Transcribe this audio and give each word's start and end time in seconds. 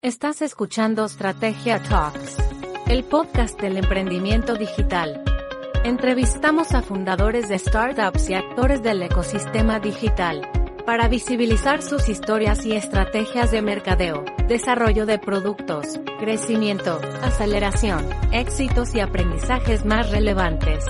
Estás 0.00 0.42
escuchando 0.42 1.08
Strategia 1.08 1.82
Talks, 1.82 2.36
el 2.86 3.02
podcast 3.02 3.60
del 3.60 3.78
emprendimiento 3.78 4.54
digital. 4.54 5.24
Entrevistamos 5.82 6.72
a 6.72 6.82
fundadores 6.82 7.48
de 7.48 7.58
startups 7.58 8.30
y 8.30 8.34
actores 8.34 8.80
del 8.84 9.02
ecosistema 9.02 9.80
digital 9.80 10.48
para 10.86 11.08
visibilizar 11.08 11.82
sus 11.82 12.08
historias 12.08 12.64
y 12.64 12.76
estrategias 12.76 13.50
de 13.50 13.60
mercadeo, 13.60 14.24
desarrollo 14.46 15.04
de 15.04 15.18
productos, 15.18 15.98
crecimiento, 16.20 17.00
aceleración, 17.22 18.08
éxitos 18.30 18.94
y 18.94 19.00
aprendizajes 19.00 19.84
más 19.84 20.12
relevantes. 20.12 20.84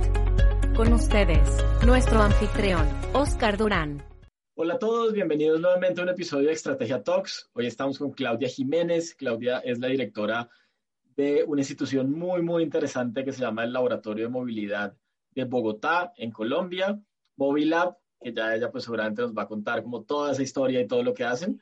Con 0.77 0.93
ustedes, 0.93 1.65
nuestro 1.85 2.23
anfitrión, 2.23 2.87
Oscar 3.13 3.59
Durán. 3.59 4.05
Hola 4.55 4.75
a 4.75 4.79
todos, 4.79 5.13
bienvenidos 5.13 5.61
nuevamente 5.61 6.01
a 6.01 6.05
un 6.05 6.11
episodio 6.11 6.47
de 6.47 6.53
Estrategia 6.53 7.03
Talks. 7.03 7.51
Hoy 7.55 7.67
estamos 7.67 7.99
con 7.99 8.13
Claudia 8.13 8.49
Jiménez. 8.49 9.17
Claudia 9.17 9.59
es 9.59 9.81
la 9.81 9.89
directora 9.89 10.49
de 11.17 11.43
una 11.43 11.61
institución 11.61 12.13
muy, 12.13 12.41
muy 12.43 12.63
interesante 12.63 13.25
que 13.25 13.33
se 13.33 13.41
llama 13.41 13.65
el 13.65 13.73
Laboratorio 13.73 14.27
de 14.27 14.31
Movilidad 14.31 14.97
de 15.33 15.45
Bogotá, 15.45 16.13
en 16.17 16.31
Colombia, 16.31 17.01
Movilab, 17.35 17.97
que 18.21 18.33
ya 18.33 18.55
ella 18.55 18.71
pues 18.71 18.85
seguramente 18.85 19.23
nos 19.23 19.35
va 19.35 19.43
a 19.43 19.49
contar 19.49 19.83
como 19.83 20.03
toda 20.03 20.33
esa 20.33 20.43
historia 20.43 20.81
y 20.81 20.87
todo 20.87 21.03
lo 21.03 21.15
que 21.15 21.25
hacen. 21.25 21.61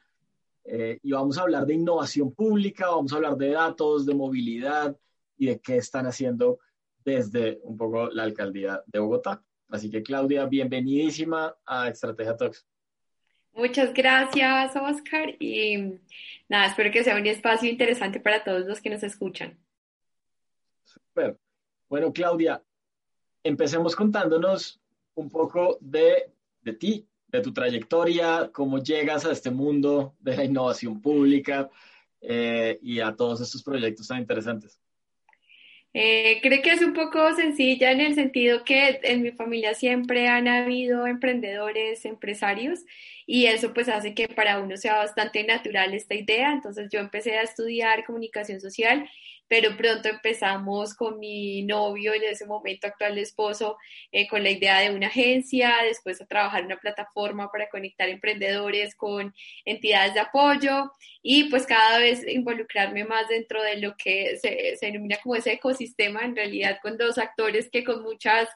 Eh, 0.64 0.98
y 1.02 1.12
vamos 1.12 1.36
a 1.36 1.42
hablar 1.42 1.66
de 1.66 1.74
innovación 1.74 2.33
pública, 2.33 2.88
vamos 2.88 3.12
a 3.12 3.16
hablar 3.16 3.36
de 3.36 3.50
datos, 3.50 4.06
de 4.06 4.14
movilidad 4.14 4.96
y 5.36 5.46
de 5.46 5.61
qué 5.61 5.77
están 5.77 6.06
haciendo 6.06 6.58
desde 7.05 7.58
un 7.62 7.77
poco 7.77 8.08
la 8.08 8.22
alcaldía 8.22 8.83
de 8.86 8.98
Bogotá. 8.98 9.42
Así 9.69 9.91
que 9.91 10.02
Claudia, 10.02 10.46
bienvenidísima 10.46 11.55
a 11.66 11.88
Estrategia 11.88 12.36
Talks. 12.36 12.66
Muchas 13.52 13.92
gracias, 13.94 14.74
Oscar. 14.74 15.36
Y 15.39 15.98
nada, 16.48 16.66
espero 16.66 16.91
que 16.91 17.05
sea 17.05 17.16
un 17.16 17.27
espacio 17.27 17.70
interesante 17.70 18.20
para 18.20 18.42
todos 18.42 18.66
los 18.66 18.80
que 18.80 18.91
nos 18.91 19.02
escuchan. 19.02 19.58
Super. 20.84 21.39
Bueno, 21.89 22.12
Claudia, 22.12 22.62
empecemos 23.44 23.94
contándonos 23.94 24.80
un 25.14 25.30
poco 25.30 25.78
de, 25.80 26.33
de 26.65 26.73
ti, 26.73 27.07
de 27.29 27.41
tu 27.41 27.53
trayectoria, 27.53 28.51
cómo 28.53 28.79
llegas 28.79 29.25
a 29.25 29.33
este 29.33 29.51
mundo 29.51 30.15
de 30.20 30.37
la 30.37 30.45
innovación 30.45 31.01
pública 31.01 31.70
eh, 32.20 32.79
y 32.83 33.01
a 33.01 33.15
todos 33.15 33.41
estos 33.41 33.62
proyectos 33.62 34.09
tan 34.09 34.19
interesantes. 34.19 34.81
Eh, 35.97 36.41
creo 36.42 36.61
que 36.61 36.73
es 36.73 36.83
un 36.83 36.92
poco 36.92 37.33
sencilla 37.37 37.92
en 37.92 38.01
el 38.01 38.17
sentido 38.17 38.65
que 38.65 38.98
en 39.05 39.23
mi 39.23 39.31
familia 39.31 39.75
siempre 39.75 40.27
han 40.27 40.48
habido 40.48 41.07
emprendedores, 41.07 42.05
empresarios, 42.05 42.81
y 43.27 43.47
eso 43.47 43.73
pues 43.73 43.89
hace 43.89 44.12
que 44.12 44.27
para 44.27 44.59
uno 44.59 44.77
sea 44.77 44.97
bastante 44.97 45.45
natural 45.45 45.95
esta 45.95 46.14
idea. 46.14 46.53
Entonces 46.53 46.89
yo 46.92 46.98
empecé 46.98 47.39
a 47.39 47.42
estudiar 47.42 48.05
comunicación 48.05 48.61
social 48.61 49.08
pero 49.48 49.77
pronto 49.77 50.08
empezamos 50.08 50.94
con 50.94 51.18
mi 51.18 51.62
novio, 51.62 52.14
en 52.14 52.24
ese 52.24 52.46
momento 52.46 52.86
actual 52.86 53.18
esposo, 53.18 53.77
eh, 54.12 54.27
con 54.28 54.42
la 54.42 54.50
idea 54.50 54.80
de 54.80 54.94
una 54.94 55.08
agencia, 55.08 55.74
después 55.84 56.20
a 56.20 56.27
trabajar 56.27 56.64
una 56.64 56.78
plataforma 56.78 57.50
para 57.50 57.68
conectar 57.68 58.08
emprendedores 58.08 58.94
con 58.94 59.34
entidades 59.64 60.14
de 60.14 60.20
apoyo 60.20 60.90
y 61.22 61.44
pues 61.50 61.66
cada 61.66 61.98
vez 61.98 62.27
involucrarme 62.27 63.05
más 63.05 63.28
dentro 63.28 63.62
de 63.62 63.77
lo 63.77 63.96
que 63.96 64.38
se, 64.38 64.77
se 64.77 64.86
denomina 64.86 65.16
como 65.22 65.36
ese 65.36 65.52
ecosistema, 65.52 66.22
en 66.22 66.36
realidad 66.36 66.78
con 66.82 66.96
dos 66.96 67.18
actores 67.18 67.70
que 67.70 67.84
con 67.84 68.02
muchas 68.02 68.48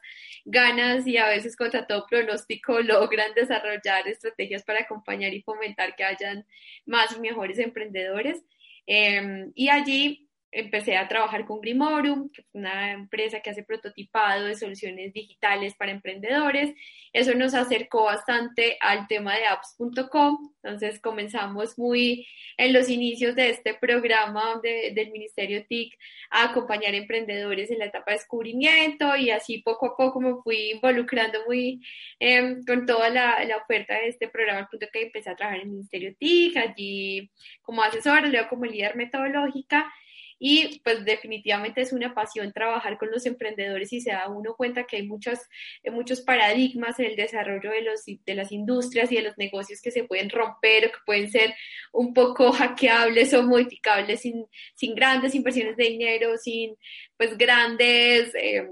ganas 0.44 1.06
y 1.06 1.16
a 1.18 1.28
veces 1.28 1.56
contra 1.56 1.86
todo 1.86 2.06
pronóstico 2.06 2.80
logran 2.80 3.34
desarrollar 3.34 4.08
estrategias 4.08 4.62
para 4.64 4.80
acompañar 4.80 5.34
y 5.34 5.42
fomentar 5.42 5.94
que 5.96 6.04
hayan 6.04 6.46
más 6.86 7.14
y 7.16 7.20
mejores 7.20 7.58
emprendedores. 7.58 8.42
Em, 8.86 9.52
y 9.54 9.68
allí 9.68 10.27
empecé 10.50 10.96
a 10.96 11.08
trabajar 11.08 11.44
con 11.44 11.60
Grimorum, 11.60 12.30
que 12.30 12.40
es 12.40 12.48
una 12.52 12.92
empresa 12.92 13.40
que 13.40 13.50
hace 13.50 13.62
prototipado 13.62 14.46
de 14.46 14.56
soluciones 14.56 15.12
digitales 15.12 15.74
para 15.74 15.92
emprendedores. 15.92 16.74
Eso 17.12 17.34
nos 17.34 17.54
acercó 17.54 18.04
bastante 18.04 18.78
al 18.80 19.06
tema 19.08 19.36
de 19.36 19.46
apps.com. 19.46 20.54
Entonces 20.62 21.00
comenzamos 21.00 21.78
muy 21.78 22.26
en 22.56 22.72
los 22.72 22.88
inicios 22.88 23.34
de 23.34 23.50
este 23.50 23.74
programa 23.74 24.60
del 24.62 25.10
Ministerio 25.10 25.64
TIC 25.66 25.94
a 26.30 26.44
acompañar 26.44 26.94
emprendedores 26.94 27.70
en 27.70 27.78
la 27.78 27.86
etapa 27.86 28.12
de 28.12 28.18
descubrimiento 28.18 29.16
y 29.16 29.30
así 29.30 29.58
poco 29.58 29.86
a 29.86 29.96
poco 29.96 30.20
me 30.20 30.34
fui 30.42 30.72
involucrando 30.72 31.38
muy 31.46 31.80
em, 32.18 32.64
con 32.64 32.86
toda 32.86 33.10
la, 33.10 33.44
la, 33.44 33.56
oferta 33.58 33.94
de 33.94 34.08
este 34.08 34.28
programa, 34.28 34.60
al 34.60 34.68
punto 34.68 34.86
que 34.92 35.02
empecé 35.02 35.30
a 35.30 35.36
trabajar 35.36 35.60
en 35.60 35.68
el 35.68 35.72
Ministerio 35.72 36.14
TIC, 36.18 36.56
allí 36.56 37.30
como 37.62 37.82
asesora, 37.82 38.26
luego 38.26 38.48
como 38.48 38.64
líder 38.64 38.96
metodológica 38.96 39.90
y 40.38 40.80
pues 40.84 41.04
definitivamente 41.04 41.80
es 41.80 41.92
una 41.92 42.14
pasión 42.14 42.52
trabajar 42.52 42.98
con 42.98 43.10
los 43.10 43.26
emprendedores 43.26 43.92
y 43.92 44.00
se 44.00 44.12
da 44.12 44.28
uno 44.28 44.54
cuenta 44.54 44.84
que 44.84 44.96
hay 44.96 45.06
muchos, 45.06 45.38
eh, 45.82 45.90
muchos 45.90 46.20
paradigmas 46.20 46.98
en 47.00 47.06
el 47.06 47.16
desarrollo 47.16 47.70
de, 47.70 47.82
los, 47.82 48.04
de 48.04 48.34
las 48.34 48.52
industrias 48.52 49.10
y 49.10 49.16
de 49.16 49.22
los 49.22 49.38
negocios 49.38 49.80
que 49.82 49.90
se 49.90 50.04
pueden 50.04 50.30
romper 50.30 50.86
o 50.86 50.92
que 50.92 50.98
pueden 51.04 51.30
ser 51.30 51.54
un 51.92 52.14
poco 52.14 52.52
hackeables 52.52 53.34
o 53.34 53.42
modificables 53.42 54.20
sin, 54.20 54.46
sin 54.74 54.94
grandes 54.94 55.34
inversiones 55.34 55.76
de 55.76 55.84
dinero, 55.84 56.36
sin 56.38 56.76
pues 57.16 57.36
grandes... 57.36 58.34
Eh, 58.34 58.68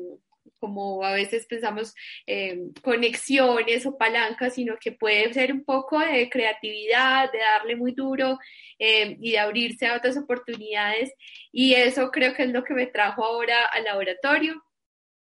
como 0.58 1.04
a 1.04 1.12
veces 1.12 1.46
pensamos 1.46 1.94
eh, 2.26 2.58
conexiones 2.82 3.86
o 3.86 3.96
palancas, 3.96 4.54
sino 4.54 4.76
que 4.80 4.92
puede 4.92 5.32
ser 5.32 5.52
un 5.52 5.64
poco 5.64 5.98
de 5.98 6.28
creatividad, 6.30 7.30
de 7.32 7.38
darle 7.38 7.76
muy 7.76 7.92
duro 7.92 8.38
eh, 8.78 9.16
y 9.20 9.32
de 9.32 9.38
abrirse 9.38 9.86
a 9.86 9.96
otras 9.96 10.16
oportunidades. 10.16 11.12
Y 11.52 11.74
eso 11.74 12.10
creo 12.10 12.34
que 12.34 12.44
es 12.44 12.50
lo 12.50 12.64
que 12.64 12.74
me 12.74 12.86
trajo 12.86 13.24
ahora 13.24 13.64
al 13.66 13.84
laboratorio. 13.84 14.62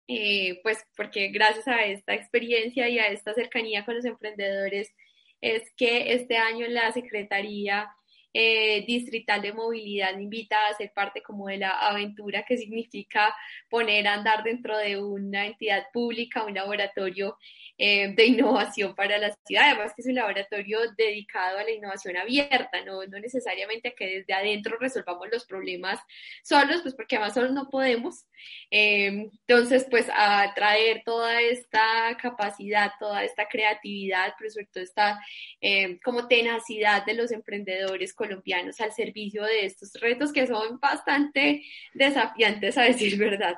Eh, 0.08 0.60
pues 0.64 0.84
porque 0.98 1.28
gracias 1.28 1.68
a 1.68 1.86
esta 1.86 2.16
experiencia 2.16 2.90
y 2.90 2.98
a 2.98 3.10
esta 3.10 3.34
cercanía 3.36 3.86
con 3.86 3.96
los 3.96 4.06
emprendedores 4.06 4.92
es 5.40 5.72
que 5.78 6.14
este 6.14 6.38
año 6.38 6.68
la 6.68 6.92
Secretaría 6.92 7.90
eh, 8.34 8.86
distrital 8.86 9.42
de 9.42 9.54
movilidad 9.54 10.18
invita 10.20 10.68
a 10.68 10.74
ser 10.76 10.92
parte 10.94 11.22
como 11.22 11.48
de 11.48 11.58
la 11.58 11.72
aventura 11.72 12.44
que 12.44 12.58
significa 12.58 13.36
poner 13.70 14.08
a 14.08 14.14
andar 14.14 14.44
dentro 14.44 14.78
de 14.78 14.98
una 15.02 15.48
entidad 15.48 15.86
pública, 15.92 16.44
un 16.44 16.54
laboratorio 16.54 17.38
eh, 17.82 18.14
de 18.14 18.26
innovación 18.26 18.94
para 18.94 19.18
la 19.18 19.34
ciudad, 19.46 19.70
además 19.70 19.94
que 19.96 20.02
es 20.02 20.08
un 20.08 20.16
laboratorio 20.16 20.80
dedicado 20.98 21.60
a 21.60 21.64
la 21.64 21.72
innovación 21.72 22.18
abierta, 22.18 22.84
no, 22.86 23.06
no 23.06 23.20
necesariamente 23.20 23.96
que 23.96 24.18
desde 24.18 24.34
adentro 24.34 24.78
resolvamos 24.78 25.30
los 25.32 25.46
problemas 25.46 25.98
solos, 26.44 26.82
pues 26.82 26.94
porque 26.94 27.16
además 27.16 27.36
solos 27.36 27.54
no 27.54 27.70
podemos. 27.70 28.26
Eh, 28.70 29.30
entonces, 29.32 29.88
pues 29.90 30.08
a 30.14 30.54
traer 30.54 31.04
toda 31.06 31.42
esta 31.42 32.18
capacidad, 32.22 32.92
toda 33.00 33.24
esta 33.24 33.48
creatividad, 33.48 34.34
pero 34.38 34.50
sobre 34.50 34.66
todo 34.68 34.84
esta 34.84 35.20
eh, 35.62 36.00
como 36.04 36.28
tenacidad 36.28 37.06
de 37.06 37.14
los 37.14 37.32
emprendedores 37.32 38.14
colombianos 38.20 38.82
al 38.82 38.92
servicio 38.92 39.44
de 39.44 39.66
estos 39.66 39.94
retos 39.94 40.34
que 40.34 40.46
son 40.46 40.78
bastante 40.80 41.64
desafiantes, 41.94 42.78
a 42.78 42.84
decir 42.84 43.18
verdad. 43.18 43.58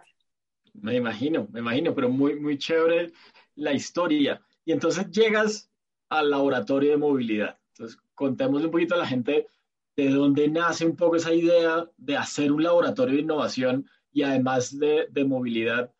Me 0.73 0.95
imagino, 0.95 1.47
me 1.51 1.59
imagino, 1.59 1.95
pero 1.95 2.09
muy, 2.09 2.39
muy 2.39 2.57
chévere 2.59 3.11
la 3.55 3.73
historia. 3.73 4.39
Y 4.63 4.71
entonces 4.71 5.09
llegas 5.09 5.69
al 6.09 6.29
laboratorio 6.29 6.91
de 6.91 6.97
movilidad. 6.97 7.57
Entonces, 7.73 7.99
contemos 8.13 8.63
un 8.63 8.69
poquito 8.69 8.93
a 8.93 8.99
la 8.99 9.07
gente 9.07 9.47
de 9.95 10.09
dónde 10.09 10.47
nace 10.47 10.85
un 10.85 10.95
poco 10.95 11.15
esa 11.15 11.33
idea 11.33 11.89
de 11.97 12.15
hacer 12.15 12.51
un 12.51 12.63
laboratorio 12.63 13.15
de 13.15 13.21
innovación 13.21 13.89
y 14.13 14.21
además 14.21 14.77
de, 14.77 15.07
de 15.09 15.25
movilidad 15.25 15.91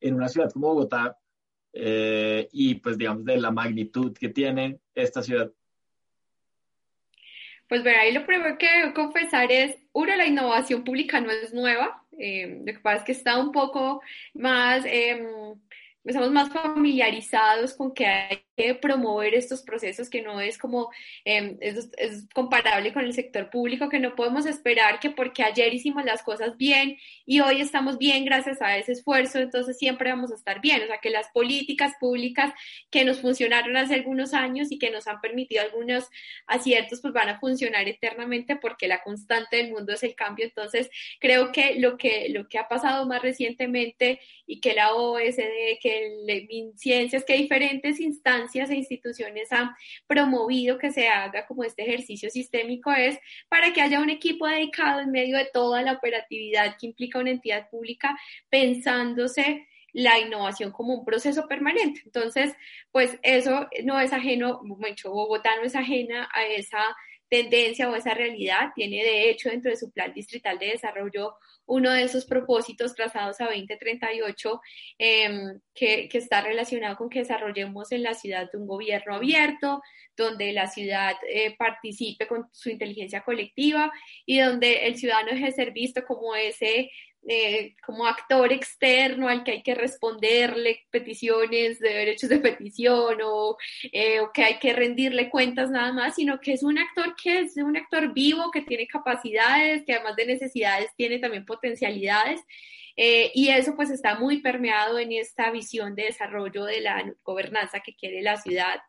en 0.00 0.14
una 0.14 0.28
ciudad 0.28 0.52
como 0.52 0.68
Bogotá 0.68 1.18
eh, 1.72 2.48
y 2.52 2.76
pues 2.76 2.98
digamos 2.98 3.24
de 3.24 3.38
la 3.38 3.50
magnitud 3.50 4.12
que 4.12 4.28
tiene 4.28 4.80
esta 4.94 5.22
ciudad. 5.22 5.52
Pues 7.70 7.84
ver, 7.84 7.94
ahí 7.94 8.12
lo 8.12 8.26
primero 8.26 8.58
que 8.58 8.66
debo 8.68 8.94
confesar 8.94 9.52
es, 9.52 9.76
uno, 9.92 10.16
la 10.16 10.26
innovación 10.26 10.82
pública 10.82 11.20
no 11.20 11.30
es 11.30 11.54
nueva, 11.54 12.02
eh, 12.18 12.62
lo 12.66 12.72
que 12.72 12.80
pasa 12.80 12.96
es 12.96 13.04
que 13.04 13.12
está 13.12 13.38
un 13.38 13.52
poco 13.52 14.02
más... 14.34 14.84
Eh, 14.84 15.24
estamos 16.02 16.32
más 16.32 16.48
familiarizados 16.52 17.74
con 17.74 17.94
que 17.94 18.06
hay 18.06 18.44
promover 18.80 19.34
estos 19.34 19.62
procesos, 19.62 20.10
que 20.10 20.22
no 20.22 20.40
es 20.40 20.58
como, 20.58 20.90
em, 21.24 21.56
es, 21.60 21.90
comparable 22.34 22.92
con 22.92 23.04
el 23.04 23.12
sector 23.14 23.50
público, 23.50 23.88
que 23.88 23.98
no 23.98 24.14
podemos 24.14 24.46
esperar 24.46 25.00
que 25.00 25.10
porque 25.10 25.42
ayer 25.42 25.72
hicimos 25.72 26.04
las 26.04 26.22
cosas 26.22 26.56
bien 26.56 26.98
y 27.26 27.40
hoy 27.40 27.60
estamos 27.60 27.98
bien 27.98 28.24
gracias 28.24 28.60
a 28.62 28.76
ese 28.76 28.92
esfuerzo, 28.92 29.38
entonces 29.38 29.78
siempre 29.78 30.10
vamos 30.10 30.32
a 30.32 30.34
estar 30.34 30.60
bien. 30.60 30.82
O 30.82 30.86
sea, 30.86 30.98
que 30.98 31.10
las 31.10 31.28
políticas 31.28 31.92
públicas 32.00 32.52
que 32.90 33.04
nos 33.04 33.20
funcionaron 33.20 33.76
hace 33.76 33.94
algunos 33.94 34.34
años 34.34 34.70
y 34.70 34.78
que 34.78 34.90
nos 34.90 35.06
han 35.06 35.20
permitido 35.20 35.62
algunos 35.62 36.08
aciertos, 36.46 37.00
pues 37.00 37.14
van 37.14 37.28
a 37.28 37.40
funcionar 37.40 37.88
eternamente 37.88 38.56
porque 38.56 38.88
la 38.88 39.02
constante 39.02 39.56
del 39.56 39.70
mundo 39.70 39.92
es 39.92 40.02
el 40.02 40.14
cambio. 40.14 40.44
Entonces, 40.44 40.90
creo 41.20 41.52
que 41.52 41.76
lo 41.76 41.96
que, 41.96 42.28
lo 42.30 42.48
que 42.48 42.58
ha 42.58 42.68
pasado 42.68 43.06
más 43.06 43.22
recientemente 43.22 44.20
y 44.46 44.60
que 44.60 44.74
la 44.74 44.94
OSD, 44.94 45.78
que 45.80 46.06
el 46.26 46.50
ciencias, 46.76 47.24
que 47.24 47.34
diferentes 47.34 48.00
instancias 48.00 48.49
e 48.54 48.74
instituciones 48.74 49.52
han 49.52 49.70
promovido 50.06 50.78
que 50.78 50.90
se 50.90 51.08
haga 51.08 51.46
como 51.46 51.64
este 51.64 51.82
ejercicio 51.82 52.30
sistémico 52.30 52.92
es 52.92 53.18
para 53.48 53.72
que 53.72 53.80
haya 53.80 54.00
un 54.00 54.10
equipo 54.10 54.46
dedicado 54.46 55.00
en 55.00 55.10
medio 55.10 55.36
de 55.36 55.48
toda 55.52 55.82
la 55.82 55.92
operatividad 55.92 56.76
que 56.78 56.86
implica 56.86 57.18
una 57.18 57.30
entidad 57.30 57.68
pública 57.70 58.18
pensándose 58.48 59.66
la 59.92 60.18
innovación 60.18 60.70
como 60.70 60.94
un 60.94 61.04
proceso 61.04 61.48
permanente. 61.48 62.02
Entonces, 62.04 62.54
pues 62.92 63.18
eso 63.22 63.68
no 63.84 63.98
es 64.00 64.12
ajeno, 64.12 64.60
mucho 64.62 65.10
Bogotá 65.10 65.56
no 65.56 65.62
es 65.62 65.74
ajena 65.74 66.28
a 66.32 66.46
esa 66.46 66.96
tendencia 67.30 67.88
o 67.88 67.94
esa 67.94 68.12
realidad. 68.12 68.72
Tiene 68.74 69.02
de 69.02 69.30
hecho 69.30 69.48
dentro 69.48 69.70
de 69.70 69.76
su 69.76 69.90
plan 69.90 70.12
distrital 70.12 70.58
de 70.58 70.72
desarrollo 70.72 71.36
uno 71.66 71.92
de 71.92 72.02
esos 72.02 72.26
propósitos 72.26 72.96
trazados 72.96 73.40
a 73.40 73.44
2038 73.46 74.60
em, 74.98 75.60
que, 75.72 76.08
que, 76.08 76.18
está 76.18 76.40
relacionado 76.40 76.96
con 76.96 77.08
que 77.08 77.20
desarrollemos 77.20 77.92
en 77.92 78.02
la 78.02 78.14
ciudad 78.14 78.50
un 78.54 78.66
gobierno 78.66 79.14
abierto, 79.14 79.80
donde 80.16 80.52
la 80.52 80.66
ciudad 80.66 81.14
eh, 81.28 81.54
participe 81.56 82.26
con 82.26 82.48
su 82.52 82.70
inteligencia 82.70 83.22
colectiva 83.22 83.92
y 84.26 84.40
donde 84.40 84.88
el 84.88 84.96
ciudadano 84.96 85.30
deje 85.30 85.46
de 85.46 85.52
ser 85.52 85.72
visto 85.72 86.04
como 86.04 86.34
ese 86.34 86.90
eh, 87.28 87.74
como 87.84 88.06
actor 88.06 88.52
externo 88.52 89.28
al 89.28 89.44
que 89.44 89.52
hay 89.52 89.62
que 89.62 89.74
responderle 89.74 90.86
peticiones 90.90 91.78
de 91.78 91.90
derechos 91.90 92.30
de 92.30 92.38
petición 92.38 93.18
o, 93.22 93.56
eh, 93.92 94.20
o, 94.20 94.32
que 94.32 94.42
hay 94.42 94.58
que 94.58 94.72
rendirle 94.72 95.28
cuentas 95.28 95.70
nada 95.70 95.92
más, 95.92 96.14
sino 96.14 96.40
que 96.40 96.54
es 96.54 96.62
un 96.62 96.78
actor 96.78 97.14
que 97.22 97.40
es 97.40 97.56
un 97.56 97.76
actor 97.76 98.12
vivo, 98.14 98.50
que 98.50 98.62
tiene 98.62 98.86
capacidades, 98.86 99.84
que 99.84 99.94
además 99.94 100.16
de 100.16 100.26
necesidades 100.26 100.90
tiene 100.96 101.18
también 101.18 101.44
potencialidades 101.44 102.40
eh, 102.96 103.30
y 103.34 103.48
eso 103.48 103.74
pues 103.76 103.90
está 103.90 104.18
muy 104.18 104.40
permeado 104.40 104.98
en 104.98 105.12
esta 105.12 105.50
visión 105.50 105.94
de 105.94 106.04
desarrollo 106.04 106.64
de 106.64 106.80
la 106.80 107.04
gobernanza 107.22 107.80
que 107.80 107.94
quiere 107.94 108.22
la 108.22 108.36
ciudad. 108.36 108.80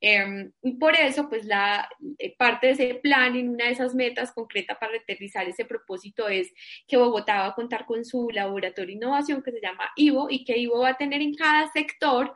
Em, 0.00 0.52
y 0.62 0.72
por 0.76 0.94
eso 0.94 1.28
pues 1.28 1.44
la 1.44 1.88
eh, 2.18 2.34
parte 2.36 2.68
de 2.68 2.72
ese 2.72 2.94
plan 2.94 3.36
en 3.36 3.50
una 3.50 3.66
de 3.66 3.72
esas 3.72 3.94
metas 3.94 4.32
concretas 4.32 4.78
para 4.78 4.96
aterrizar 4.96 5.48
ese 5.48 5.64
propósito 5.64 6.28
es 6.28 6.52
que 6.86 6.96
Bogotá 6.96 7.40
va 7.40 7.46
a 7.48 7.54
contar 7.54 7.86
con 7.86 8.04
su 8.04 8.28
laboratorio 8.30 8.88
de 8.88 8.92
innovación 8.94 9.42
que 9.42 9.52
se 9.52 9.60
llama 9.60 9.90
IVO 9.96 10.28
y 10.30 10.44
que 10.44 10.58
IVO 10.58 10.80
va 10.80 10.90
a 10.90 10.96
tener 10.96 11.20
en 11.20 11.34
cada 11.34 11.70
sector 11.72 12.32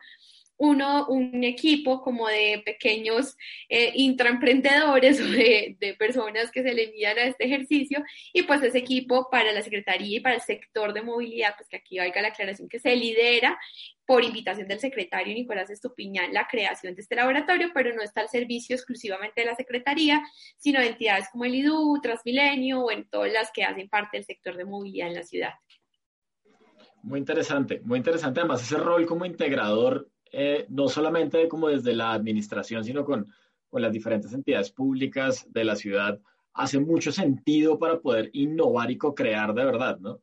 uno, 0.57 1.07
un 1.07 1.43
equipo 1.43 2.01
como 2.01 2.27
de 2.27 2.61
pequeños 2.65 3.35
eh, 3.69 3.91
intraemprendedores 3.95 5.19
o 5.21 5.25
de, 5.25 5.77
de, 5.79 5.93
personas 5.95 6.51
que 6.51 6.63
se 6.63 6.73
le 6.73 6.85
envían 6.85 7.17
a 7.17 7.23
este 7.23 7.45
ejercicio 7.45 8.03
y 8.33 8.43
pues 8.43 8.61
ese 8.63 8.77
equipo 8.77 9.29
para 9.29 9.51
la 9.51 9.61
Secretaría 9.61 10.17
y 10.17 10.19
para 10.19 10.35
el 10.35 10.41
sector 10.41 10.93
de 10.93 11.01
movilidad, 11.01 11.55
pues 11.57 11.67
que 11.69 11.77
aquí 11.77 11.97
valga 11.97 12.21
la 12.21 12.29
aclaración 12.29 12.69
que 12.69 12.79
se 12.79 12.95
lidera 12.95 13.57
por 14.05 14.23
invitación 14.23 14.67
del 14.67 14.79
secretario 14.79 15.33
Nicolás 15.33 15.69
Estupiñán 15.69 16.33
la 16.33 16.47
creación 16.47 16.95
de 16.95 17.01
este 17.01 17.15
laboratorio, 17.15 17.71
pero 17.73 17.95
no 17.95 18.01
está 18.01 18.21
al 18.21 18.29
servicio 18.29 18.75
exclusivamente 18.75 19.41
de 19.41 19.47
la 19.47 19.55
Secretaría, 19.55 20.21
sino 20.57 20.79
de 20.79 20.87
entidades 20.87 21.29
como 21.31 21.45
el 21.45 21.55
IDU, 21.55 21.99
Transmilenio 22.01 22.81
o 22.81 22.91
en 22.91 23.07
todas 23.09 23.31
las 23.31 23.51
que 23.51 23.63
hacen 23.63 23.89
parte 23.89 24.17
del 24.17 24.25
sector 24.25 24.57
de 24.57 24.65
movilidad 24.65 25.07
en 25.07 25.15
la 25.15 25.23
ciudad. 25.23 25.53
Muy 27.01 27.19
interesante, 27.19 27.81
muy 27.83 27.97
interesante 27.97 28.39
además 28.39 28.61
ese 28.61 28.77
rol 28.77 29.05
como 29.05 29.25
integrador 29.25 30.09
eh, 30.35 30.65
no 30.69 30.89
solamente 30.89 31.47
como 31.47 31.69
desde 31.69 31.93
la 31.93 32.11
administración, 32.11 32.83
sino 32.83 33.05
con, 33.05 33.31
con 33.69 33.81
las 33.83 33.93
diferentes 33.93 34.33
entidades 34.33 34.71
públicas 34.71 35.45
de 35.53 35.63
la 35.63 35.75
ciudad, 35.75 36.19
hace 36.53 36.79
mucho 36.79 37.11
sentido 37.11 37.77
para 37.77 37.99
poder 37.99 38.31
innovar 38.33 38.89
y 38.89 38.97
co-crear 38.97 39.53
de 39.53 39.63
verdad, 39.63 39.99
¿no? 39.99 40.19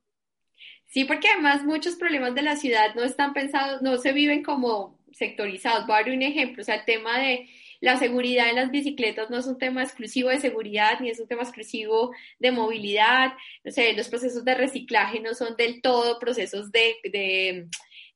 Sí, 0.86 1.04
porque 1.04 1.28
además 1.28 1.62
muchos 1.62 1.94
problemas 1.94 2.34
de 2.34 2.42
la 2.42 2.56
ciudad 2.56 2.94
no 2.96 3.04
están 3.04 3.32
pensados, 3.32 3.82
no 3.82 3.96
se 3.98 4.12
viven 4.12 4.42
como 4.42 4.98
sectorizados. 5.12 5.86
Voy 5.86 5.94
a 5.94 6.02
dar 6.02 6.10
un 6.10 6.22
ejemplo, 6.22 6.64
o 6.66 6.72
el 6.72 6.84
tema 6.84 7.20
de 7.20 7.48
la 7.80 7.96
seguridad 7.96 8.50
en 8.50 8.56
las 8.56 8.72
bicicletas 8.72 9.30
no 9.30 9.38
es 9.38 9.46
un 9.46 9.58
tema 9.58 9.84
exclusivo 9.84 10.28
de 10.28 10.40
seguridad 10.40 10.98
ni 11.00 11.08
es 11.08 11.20
un 11.20 11.28
tema 11.28 11.42
exclusivo 11.42 12.10
de 12.40 12.50
movilidad. 12.50 13.34
No 13.62 13.70
sé, 13.70 13.92
los 13.92 14.08
procesos 14.08 14.44
de 14.44 14.56
reciclaje 14.56 15.20
no 15.20 15.34
son 15.34 15.56
del 15.56 15.80
todo 15.80 16.18
procesos 16.18 16.72
de 16.72 17.68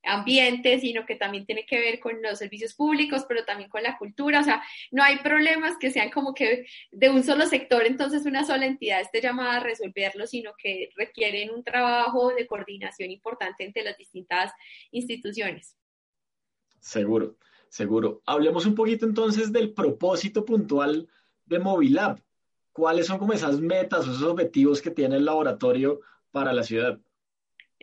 ambiente, 0.04 0.78
sino 0.80 1.06
que 1.06 1.16
también 1.16 1.46
tiene 1.46 1.66
que 1.66 1.78
ver 1.78 2.00
con 2.00 2.20
los 2.22 2.38
servicios 2.38 2.74
públicos, 2.74 3.24
pero 3.28 3.44
también 3.44 3.70
con 3.70 3.82
la 3.82 3.98
cultura. 3.98 4.40
O 4.40 4.44
sea, 4.44 4.62
no 4.90 5.02
hay 5.02 5.18
problemas 5.18 5.76
que 5.78 5.90
sean 5.90 6.10
como 6.10 6.34
que 6.34 6.66
de 6.90 7.10
un 7.10 7.22
solo 7.22 7.46
sector, 7.46 7.86
entonces 7.86 8.26
una 8.26 8.44
sola 8.44 8.66
entidad 8.66 9.00
esté 9.00 9.20
llamada 9.20 9.56
a 9.56 9.60
resolverlo, 9.60 10.26
sino 10.26 10.52
que 10.56 10.90
requieren 10.96 11.50
un 11.50 11.64
trabajo 11.64 12.32
de 12.34 12.46
coordinación 12.46 13.10
importante 13.10 13.64
entre 13.64 13.84
las 13.84 13.96
distintas 13.96 14.52
instituciones. 14.90 15.76
Seguro, 16.80 17.36
seguro. 17.68 18.22
Hablemos 18.26 18.66
un 18.66 18.74
poquito 18.74 19.06
entonces 19.06 19.52
del 19.52 19.72
propósito 19.72 20.44
puntual 20.44 21.08
de 21.46 21.58
Movilab. 21.58 22.20
¿Cuáles 22.72 23.06
son 23.06 23.18
como 23.18 23.32
esas 23.32 23.60
metas 23.60 24.06
o 24.06 24.10
esos 24.10 24.22
objetivos 24.22 24.82
que 24.82 24.90
tiene 24.90 25.16
el 25.16 25.24
laboratorio 25.24 26.00
para 26.30 26.52
la 26.52 26.62
ciudad? 26.62 26.98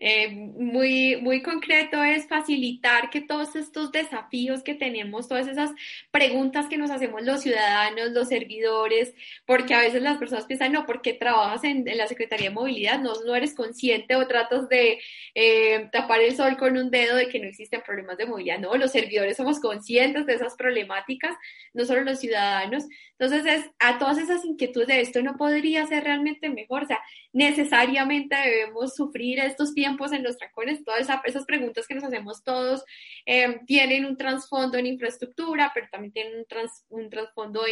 Eh, 0.03 0.29
muy, 0.29 1.17
muy 1.21 1.43
concreto 1.43 2.01
es 2.03 2.27
facilitar 2.27 3.11
que 3.11 3.21
todos 3.21 3.55
estos 3.55 3.91
desafíos 3.91 4.63
que 4.63 4.73
tenemos, 4.73 5.27
todas 5.27 5.47
esas 5.47 5.69
preguntas 6.09 6.65
que 6.67 6.77
nos 6.77 6.89
hacemos 6.89 7.21
los 7.21 7.41
ciudadanos, 7.41 8.11
los 8.11 8.29
servidores, 8.29 9.13
porque 9.45 9.75
a 9.75 9.81
veces 9.81 10.01
las 10.01 10.17
personas 10.17 10.45
piensan, 10.45 10.71
no, 10.71 10.87
porque 10.87 11.13
trabajas 11.13 11.63
en, 11.65 11.85
la 11.85 12.07
Secretaría 12.07 12.49
de 12.49 12.55
Movilidad, 12.55 12.99
no, 12.99 13.13
no 13.27 13.35
eres 13.35 13.53
consciente 13.53 14.15
o 14.15 14.25
tratas 14.25 14.67
de 14.69 14.99
eh, 15.35 15.87
tapar 15.91 16.21
el 16.21 16.35
sol 16.35 16.57
con 16.57 16.77
un 16.77 16.89
dedo 16.89 17.15
de 17.15 17.29
que 17.29 17.39
no 17.39 17.45
existen 17.45 17.83
problemas 17.85 18.17
de 18.17 18.25
movilidad. 18.25 18.57
No, 18.57 18.75
los 18.75 18.91
servidores 18.91 19.37
somos 19.37 19.59
conscientes 19.59 20.25
de 20.25 20.33
esas 20.33 20.55
problemáticas, 20.55 21.35
no 21.73 21.85
solo 21.85 22.01
los 22.01 22.19
ciudadanos. 22.19 22.85
Entonces, 23.19 23.45
es, 23.45 23.69
a 23.77 23.99
todas 23.99 24.17
esas 24.17 24.43
inquietudes 24.45 24.87
de 24.87 25.01
esto 25.01 25.21
no 25.21 25.37
podría 25.37 25.85
ser 25.85 26.05
realmente 26.05 26.49
mejor, 26.49 26.83
o 26.83 26.87
sea, 26.87 26.99
necesariamente 27.33 28.35
debemos 28.35 28.95
sufrir 28.95 29.39
estos 29.39 29.73
tiempos 29.81 30.11
en 30.11 30.21
los 30.21 30.37
trancones, 30.37 30.83
todas 30.85 31.09
esas 31.25 31.45
preguntas 31.45 31.87
que 31.87 31.95
nos 31.95 32.03
hacemos 32.03 32.43
todos 32.43 32.83
eh, 33.25 33.61
tienen 33.65 34.05
un 34.05 34.15
trasfondo 34.15 34.77
en 34.77 34.85
infraestructura, 34.85 35.71
pero 35.73 35.87
también 35.91 36.13
tienen 36.13 36.45
un, 36.89 37.09
trasfondo 37.09 37.63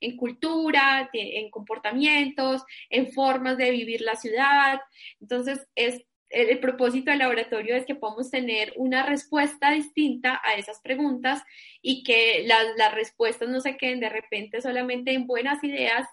en, 0.00 0.16
cultura, 0.16 1.10
en 1.12 1.50
comportamientos, 1.50 2.62
en 2.88 3.10
formas 3.10 3.58
de 3.58 3.72
vivir 3.72 4.00
la 4.00 4.14
ciudad. 4.14 4.78
Entonces, 5.20 5.66
es 5.74 6.04
el, 6.30 6.60
propósito 6.60 7.10
del 7.10 7.18
laboratorio 7.18 7.74
es 7.74 7.84
que 7.84 7.96
podamos 7.96 8.30
tener 8.30 8.72
una 8.76 9.04
respuesta 9.04 9.72
distinta 9.72 10.40
a 10.44 10.54
esas 10.54 10.80
preguntas 10.80 11.42
y 11.82 12.04
que 12.04 12.44
las, 12.46 12.64
las 12.76 12.94
respuestas 12.94 13.48
no 13.48 13.60
se 13.60 13.76
queden 13.76 13.98
de 13.98 14.08
repente 14.08 14.62
solamente 14.62 15.12
en 15.12 15.26
buenas 15.26 15.64
ideas, 15.64 16.06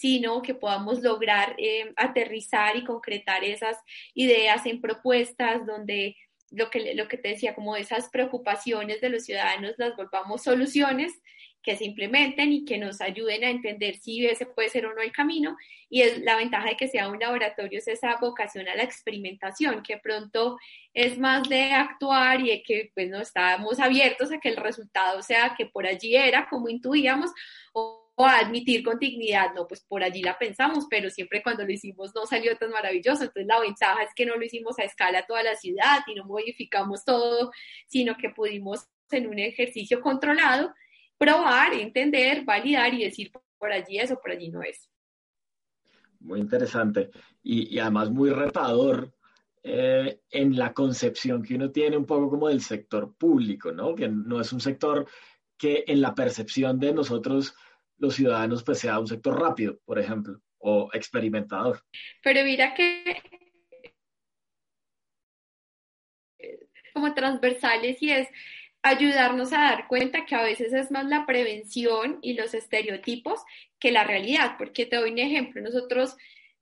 sino 0.00 0.40
que 0.40 0.54
podamos 0.54 1.02
lograr 1.02 1.54
eh, 1.58 1.92
aterrizar 1.96 2.74
y 2.74 2.84
concretar 2.84 3.44
esas 3.44 3.76
ideas 4.14 4.64
en 4.64 4.80
propuestas 4.80 5.66
donde 5.66 6.16
lo 6.50 6.70
que, 6.70 6.94
lo 6.94 7.06
que 7.06 7.18
te 7.18 7.28
decía, 7.28 7.54
como 7.54 7.76
esas 7.76 8.08
preocupaciones 8.08 9.02
de 9.02 9.10
los 9.10 9.24
ciudadanos 9.24 9.74
las 9.76 9.94
volvamos 9.96 10.42
soluciones 10.42 11.12
que 11.62 11.76
se 11.76 11.84
implementen 11.84 12.50
y 12.50 12.64
que 12.64 12.78
nos 12.78 13.02
ayuden 13.02 13.44
a 13.44 13.50
entender 13.50 13.96
si 13.96 14.24
ese 14.24 14.46
puede 14.46 14.70
ser 14.70 14.86
o 14.86 14.94
no 14.94 15.02
el 15.02 15.12
camino. 15.12 15.54
Y 15.90 16.00
es 16.00 16.18
la 16.22 16.36
ventaja 16.36 16.70
de 16.70 16.76
que 16.78 16.88
sea 16.88 17.10
un 17.10 17.18
laboratorio 17.18 17.78
es 17.78 17.86
esa 17.86 18.16
vocación 18.16 18.66
a 18.68 18.74
la 18.74 18.84
experimentación, 18.84 19.82
que 19.82 19.98
pronto 19.98 20.56
es 20.94 21.18
más 21.18 21.46
de 21.46 21.72
actuar 21.72 22.40
y 22.40 22.48
de 22.48 22.62
que 22.62 22.90
pues 22.94 23.10
no 23.10 23.20
estábamos 23.20 23.78
abiertos 23.78 24.32
a 24.32 24.40
que 24.40 24.48
el 24.48 24.56
resultado 24.56 25.22
sea 25.22 25.54
que 25.58 25.66
por 25.66 25.86
allí 25.86 26.16
era 26.16 26.48
como 26.48 26.70
intuíamos 26.70 27.30
admitir 28.16 28.84
con 28.84 28.98
dignidad, 28.98 29.54
no, 29.54 29.66
pues 29.66 29.82
por 29.82 30.02
allí 30.02 30.22
la 30.22 30.38
pensamos, 30.38 30.86
pero 30.90 31.08
siempre 31.10 31.42
cuando 31.42 31.64
lo 31.64 31.72
hicimos 31.72 32.14
no 32.14 32.26
salió 32.26 32.56
tan 32.56 32.70
maravilloso. 32.70 33.22
Entonces 33.22 33.46
la 33.46 33.60
ventaja 33.60 34.02
es 34.02 34.10
que 34.14 34.26
no 34.26 34.36
lo 34.36 34.44
hicimos 34.44 34.78
a 34.78 34.84
escala 34.84 35.24
toda 35.26 35.42
la 35.42 35.56
ciudad 35.56 36.00
y 36.06 36.14
no 36.14 36.24
modificamos 36.24 37.04
todo, 37.04 37.50
sino 37.86 38.16
que 38.16 38.30
pudimos 38.30 38.86
en 39.10 39.26
un 39.26 39.38
ejercicio 39.38 40.00
controlado 40.00 40.74
probar, 41.20 41.74
entender, 41.74 42.44
validar 42.44 42.94
y 42.94 43.04
decir 43.04 43.30
por 43.58 43.70
allí 43.70 43.98
eso, 43.98 44.18
por 44.20 44.30
allí 44.30 44.48
no 44.48 44.62
es. 44.62 44.88
muy 46.18 46.40
interesante 46.40 47.10
y, 47.42 47.78
además 47.78 48.10
muy 48.10 48.30
retador 48.30 49.12
eh, 49.62 50.20
en 50.30 50.56
la 50.56 50.72
concepción 50.72 51.42
que 51.42 51.56
uno 51.56 51.70
tiene 51.70 51.98
un 51.98 52.06
poco 52.06 52.30
como 52.30 52.48
del 52.48 52.62
sector 52.62 53.14
público, 53.14 53.70
¿no? 53.70 53.94
Que 53.94 54.08
no 54.08 54.40
es 54.40 54.50
un 54.54 54.60
sector 54.60 55.06
que 55.58 55.84
en 55.86 56.00
la 56.00 56.14
percepción 56.14 56.80
de 56.80 56.94
nosotros 56.94 57.54
los 58.00 58.14
ciudadanos 58.14 58.64
pues 58.64 58.80
sea 58.80 58.98
un 58.98 59.06
sector 59.06 59.38
rápido, 59.38 59.78
por 59.84 59.98
ejemplo, 59.98 60.40
o 60.58 60.88
experimentador. 60.92 61.84
Pero 62.22 62.44
mira 62.44 62.74
que 62.74 63.22
como 66.92 67.14
transversales 67.14 68.02
y 68.02 68.10
es 68.10 68.28
ayudarnos 68.82 69.52
a 69.52 69.60
dar 69.60 69.86
cuenta 69.86 70.24
que 70.24 70.34
a 70.34 70.42
veces 70.42 70.72
es 70.72 70.90
más 70.90 71.06
la 71.06 71.26
prevención 71.26 72.18
y 72.22 72.32
los 72.34 72.54
estereotipos 72.54 73.40
que 73.78 73.92
la 73.92 74.04
realidad, 74.04 74.56
porque 74.58 74.86
te 74.86 74.96
doy 74.96 75.12
un 75.12 75.18
ejemplo, 75.18 75.62
nosotros 75.62 76.16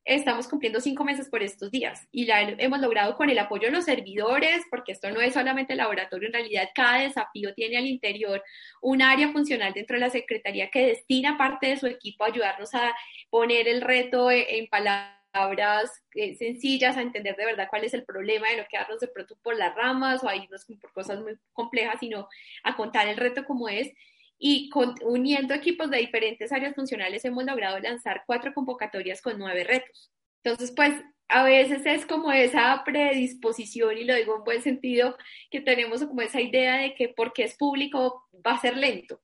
estamos 0.08 0.48
cumpliendo 0.48 0.80
cinco 0.80 1.04
meses 1.04 1.28
por 1.28 1.42
estos 1.42 1.70
días 1.70 2.08
y 2.10 2.24
la 2.24 2.40
hemos 2.40 2.80
logrado 2.80 3.16
con 3.16 3.28
el 3.30 3.38
apoyo 3.38 3.68
de 3.68 3.72
los 3.72 3.84
servidores, 3.84 4.64
porque 4.70 4.92
esto 4.92 5.10
no 5.10 5.20
es 5.20 5.34
solamente 5.34 5.74
laboratorio, 5.74 6.28
en 6.28 6.32
realidad 6.32 6.70
cada 6.74 7.02
desafío 7.02 7.54
tiene 7.54 7.76
al 7.76 7.86
interior 7.86 8.42
un 8.80 9.02
área 9.02 9.30
funcional 9.30 9.72
dentro 9.72 9.94
de 9.94 10.00
la 10.00 10.10
Secretaría 10.10 10.70
que 10.70 10.86
destina 10.86 11.36
parte 11.36 11.68
de 11.68 11.76
su 11.76 11.86
equipo 11.86 12.24
a 12.24 12.28
ayudarnos 12.28 12.74
a 12.74 12.94
poner 13.30 13.68
el 13.68 13.82
reto 13.82 14.30
en 14.30 14.66
palabras 14.68 15.18
palabras 15.30 16.02
eh, 16.14 16.34
sencillas 16.36 16.96
a 16.96 17.02
entender 17.02 17.36
de 17.36 17.44
verdad 17.44 17.68
cuál 17.68 17.84
es 17.84 17.94
el 17.94 18.04
problema, 18.04 18.48
de 18.48 18.58
no 18.58 18.68
quedarnos 18.68 19.00
de 19.00 19.08
pronto 19.08 19.36
por 19.42 19.56
las 19.56 19.74
ramas 19.74 20.24
o 20.24 20.28
a 20.28 20.36
irnos 20.36 20.64
por 20.80 20.92
cosas 20.92 21.20
muy 21.20 21.38
complejas, 21.52 21.96
sino 22.00 22.28
a 22.64 22.76
contar 22.76 23.08
el 23.08 23.16
reto 23.16 23.44
como 23.44 23.68
es. 23.68 23.92
Y 24.38 24.70
uniendo 25.02 25.54
equipos 25.54 25.90
de 25.90 25.98
diferentes 25.98 26.52
áreas 26.52 26.74
funcionales 26.74 27.24
hemos 27.24 27.44
logrado 27.44 27.78
lanzar 27.80 28.22
cuatro 28.26 28.54
convocatorias 28.54 29.20
con 29.20 29.38
nueve 29.38 29.64
retos. 29.64 30.12
Entonces, 30.42 30.72
pues 30.74 30.94
a 31.28 31.44
veces 31.44 31.84
es 31.84 32.06
como 32.06 32.32
esa 32.32 32.82
predisposición, 32.84 33.98
y 33.98 34.04
lo 34.04 34.14
digo 34.14 34.36
en 34.36 34.44
buen 34.44 34.62
sentido, 34.62 35.16
que 35.50 35.60
tenemos 35.60 36.04
como 36.04 36.22
esa 36.22 36.40
idea 36.40 36.78
de 36.78 36.94
que 36.94 37.08
porque 37.08 37.44
es 37.44 37.56
público 37.56 38.28
va 38.46 38.52
a 38.52 38.60
ser 38.60 38.76
lento. 38.76 39.20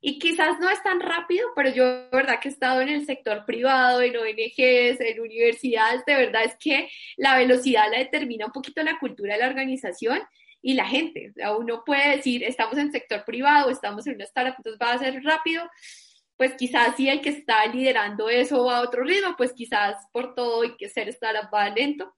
Y 0.00 0.18
quizás 0.18 0.60
no 0.60 0.68
es 0.68 0.82
tan 0.82 1.00
rápido, 1.00 1.48
pero 1.56 1.70
yo, 1.70 1.84
de 1.84 2.08
verdad, 2.12 2.38
que 2.40 2.48
he 2.48 2.52
estado 2.52 2.82
en 2.82 2.90
el 2.90 3.06
sector 3.06 3.44
privado, 3.46 4.02
en 4.02 4.16
ONGs, 4.16 5.00
en 5.00 5.20
universidades, 5.20 6.04
de 6.06 6.14
verdad 6.14 6.44
es 6.44 6.56
que 6.60 6.90
la 7.16 7.36
velocidad 7.36 7.90
la 7.90 7.98
determina 7.98 8.46
un 8.46 8.52
poquito 8.52 8.82
la 8.82 8.98
cultura 8.98 9.34
de 9.34 9.40
la 9.40 9.48
organización 9.48 10.20
y 10.66 10.74
la 10.74 10.84
gente. 10.84 11.30
O 11.30 11.32
sea, 11.34 11.56
uno 11.56 11.84
puede 11.86 12.16
decir, 12.16 12.42
estamos 12.42 12.76
en 12.76 12.90
sector 12.90 13.24
privado, 13.24 13.70
estamos 13.70 14.04
en 14.08 14.16
una 14.16 14.24
startup, 14.24 14.56
entonces 14.58 14.80
va 14.82 14.94
a 14.94 14.98
ser 14.98 15.22
rápido. 15.22 15.62
Pues 16.36 16.54
quizás 16.54 16.96
si 16.96 17.08
el 17.08 17.20
que 17.20 17.28
está 17.28 17.64
liderando 17.66 18.28
eso 18.28 18.64
va 18.64 18.78
a 18.78 18.82
otro 18.82 19.04
ritmo, 19.04 19.36
pues 19.36 19.52
quizás 19.52 19.94
por 20.12 20.34
todo 20.34 20.64
y 20.64 20.76
que 20.76 20.88
ser 20.88 21.08
startup 21.10 21.54
va 21.54 21.68
lento. 21.68 22.12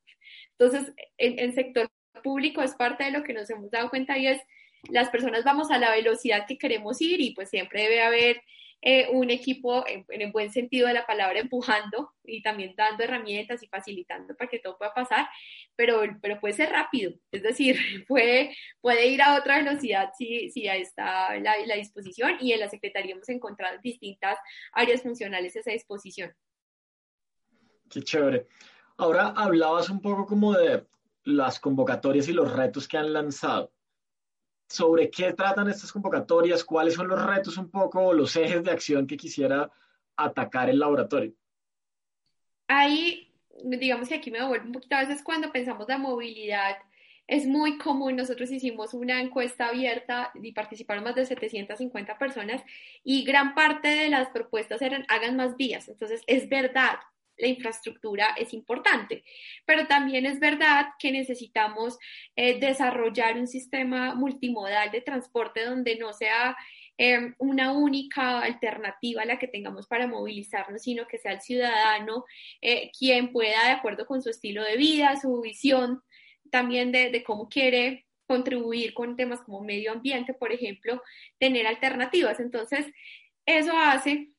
Entonces, 0.52 0.94
en 1.18 1.38
el 1.38 1.54
sector 1.54 1.90
público 2.24 2.62
es 2.62 2.74
parte 2.74 3.04
de 3.04 3.10
lo 3.10 3.22
que 3.22 3.34
nos 3.34 3.50
hemos 3.50 3.70
dado 3.70 3.90
cuenta 3.90 4.16
y 4.16 4.28
es 4.28 4.40
las 4.88 5.10
personas 5.10 5.44
vamos 5.44 5.70
a 5.70 5.76
la 5.76 5.90
velocidad 5.90 6.46
que 6.48 6.56
queremos 6.56 7.02
ir 7.02 7.20
y 7.20 7.34
pues 7.34 7.50
siempre 7.50 7.82
debe 7.82 8.00
haber 8.00 8.40
eh, 8.80 9.08
un 9.10 9.30
equipo 9.30 9.84
en, 9.88 10.04
el 10.08 10.30
buen 10.30 10.52
sentido 10.52 10.86
de 10.86 10.94
la 10.94 11.04
palabra 11.04 11.40
empujando 11.40 12.12
y 12.24 12.42
también 12.42 12.74
dando 12.76 13.02
herramientas 13.02 13.60
y 13.62 13.66
facilitando 13.66 14.36
para 14.36 14.48
que 14.48 14.60
todo 14.60 14.78
pueda 14.78 14.94
pasar, 14.94 15.28
pero, 15.74 16.02
pero 16.22 16.38
puede 16.38 16.54
ser 16.54 16.70
rápido, 16.70 17.12
es 17.32 17.42
decir, 17.42 17.76
puede, 18.08 18.54
puede 18.80 19.08
ir 19.08 19.20
a 19.22 19.36
otra 19.36 19.58
velocidad 19.58 20.10
si, 20.16 20.50
si 20.50 20.68
está 20.68 21.36
la, 21.40 21.56
la 21.66 21.74
disposición 21.74 22.36
y 22.40 22.52
en 22.52 22.60
la 22.60 22.68
Secretaría 22.68 23.14
hemos 23.14 23.28
encontrado 23.28 23.78
distintas 23.82 24.38
áreas 24.72 25.02
funcionales 25.02 25.56
a 25.56 25.60
esa 25.60 25.72
disposición. 25.72 26.32
Qué 27.90 28.02
chévere. 28.02 28.46
Ahora 28.96 29.28
hablabas 29.28 29.90
un 29.90 30.00
poco 30.00 30.26
como 30.26 30.52
de 30.52 30.86
las 31.24 31.58
convocatorias 31.58 32.28
y 32.28 32.32
los 32.32 32.52
retos 32.52 32.86
que 32.86 32.96
han 32.96 33.12
lanzado 33.12 33.72
sobre 34.68 35.10
qué 35.10 35.32
tratan 35.32 35.68
estas 35.68 35.90
convocatorias, 35.90 36.62
cuáles 36.62 36.94
son 36.94 37.08
los 37.08 37.24
retos 37.24 37.56
un 37.56 37.70
poco, 37.70 38.12
los 38.12 38.36
ejes 38.36 38.62
de 38.62 38.70
acción 38.70 39.06
que 39.06 39.16
quisiera 39.16 39.70
atacar 40.16 40.68
el 40.68 40.78
laboratorio. 40.78 41.32
Ahí, 42.66 43.32
digamos 43.64 44.08
que 44.08 44.16
aquí 44.16 44.30
me 44.30 44.40
devuelvo 44.40 44.66
un 44.66 44.72
poquito 44.72 44.96
a 44.96 45.00
veces 45.00 45.22
cuando 45.22 45.50
pensamos 45.50 45.88
la 45.88 45.96
movilidad. 45.96 46.76
Es 47.26 47.46
muy 47.46 47.78
común, 47.78 48.16
nosotros 48.16 48.50
hicimos 48.50 48.94
una 48.94 49.20
encuesta 49.20 49.68
abierta 49.68 50.32
y 50.34 50.52
participaron 50.52 51.04
más 51.04 51.14
de 51.14 51.26
750 51.26 52.18
personas 52.18 52.62
y 53.04 53.24
gran 53.24 53.54
parte 53.54 53.88
de 53.88 54.08
las 54.08 54.28
propuestas 54.28 54.80
eran 54.82 55.04
hagan 55.08 55.36
más 55.36 55.56
vías. 55.56 55.88
Entonces, 55.88 56.22
es 56.26 56.48
verdad, 56.48 56.98
la 57.38 57.48
infraestructura 57.48 58.34
es 58.36 58.52
importante, 58.52 59.24
pero 59.64 59.86
también 59.86 60.26
es 60.26 60.40
verdad 60.40 60.86
que 60.98 61.12
necesitamos 61.12 61.98
eh, 62.36 62.58
desarrollar 62.58 63.36
un 63.36 63.46
sistema 63.46 64.14
multimodal 64.14 64.90
de 64.90 65.00
transporte 65.00 65.64
donde 65.64 65.96
no 65.96 66.12
sea 66.12 66.56
em, 66.96 67.34
una 67.38 67.72
única 67.72 68.40
alternativa 68.40 69.22
a 69.22 69.26
la 69.26 69.38
que 69.38 69.48
tengamos 69.48 69.86
para 69.86 70.06
movilizarnos, 70.06 70.82
sino 70.82 71.06
que 71.06 71.18
sea 71.18 71.32
el 71.32 71.40
ciudadano 71.40 72.24
eh, 72.60 72.90
quien 72.98 73.32
pueda, 73.32 73.64
de 73.64 73.72
acuerdo 73.72 74.06
con 74.06 74.22
su 74.22 74.30
estilo 74.30 74.64
de 74.64 74.76
vida, 74.76 75.16
su 75.16 75.40
visión 75.40 76.02
también 76.50 76.92
de, 76.92 77.10
de 77.10 77.22
cómo 77.22 77.48
quiere 77.48 78.06
contribuir 78.26 78.92
con 78.94 79.16
temas 79.16 79.40
como 79.40 79.62
medio 79.62 79.92
ambiente, 79.92 80.34
por 80.34 80.52
ejemplo, 80.52 81.02
tener 81.38 81.66
alternativas. 81.66 82.40
Entonces, 82.40 82.86
eso 83.46 83.72
hace 83.76 84.32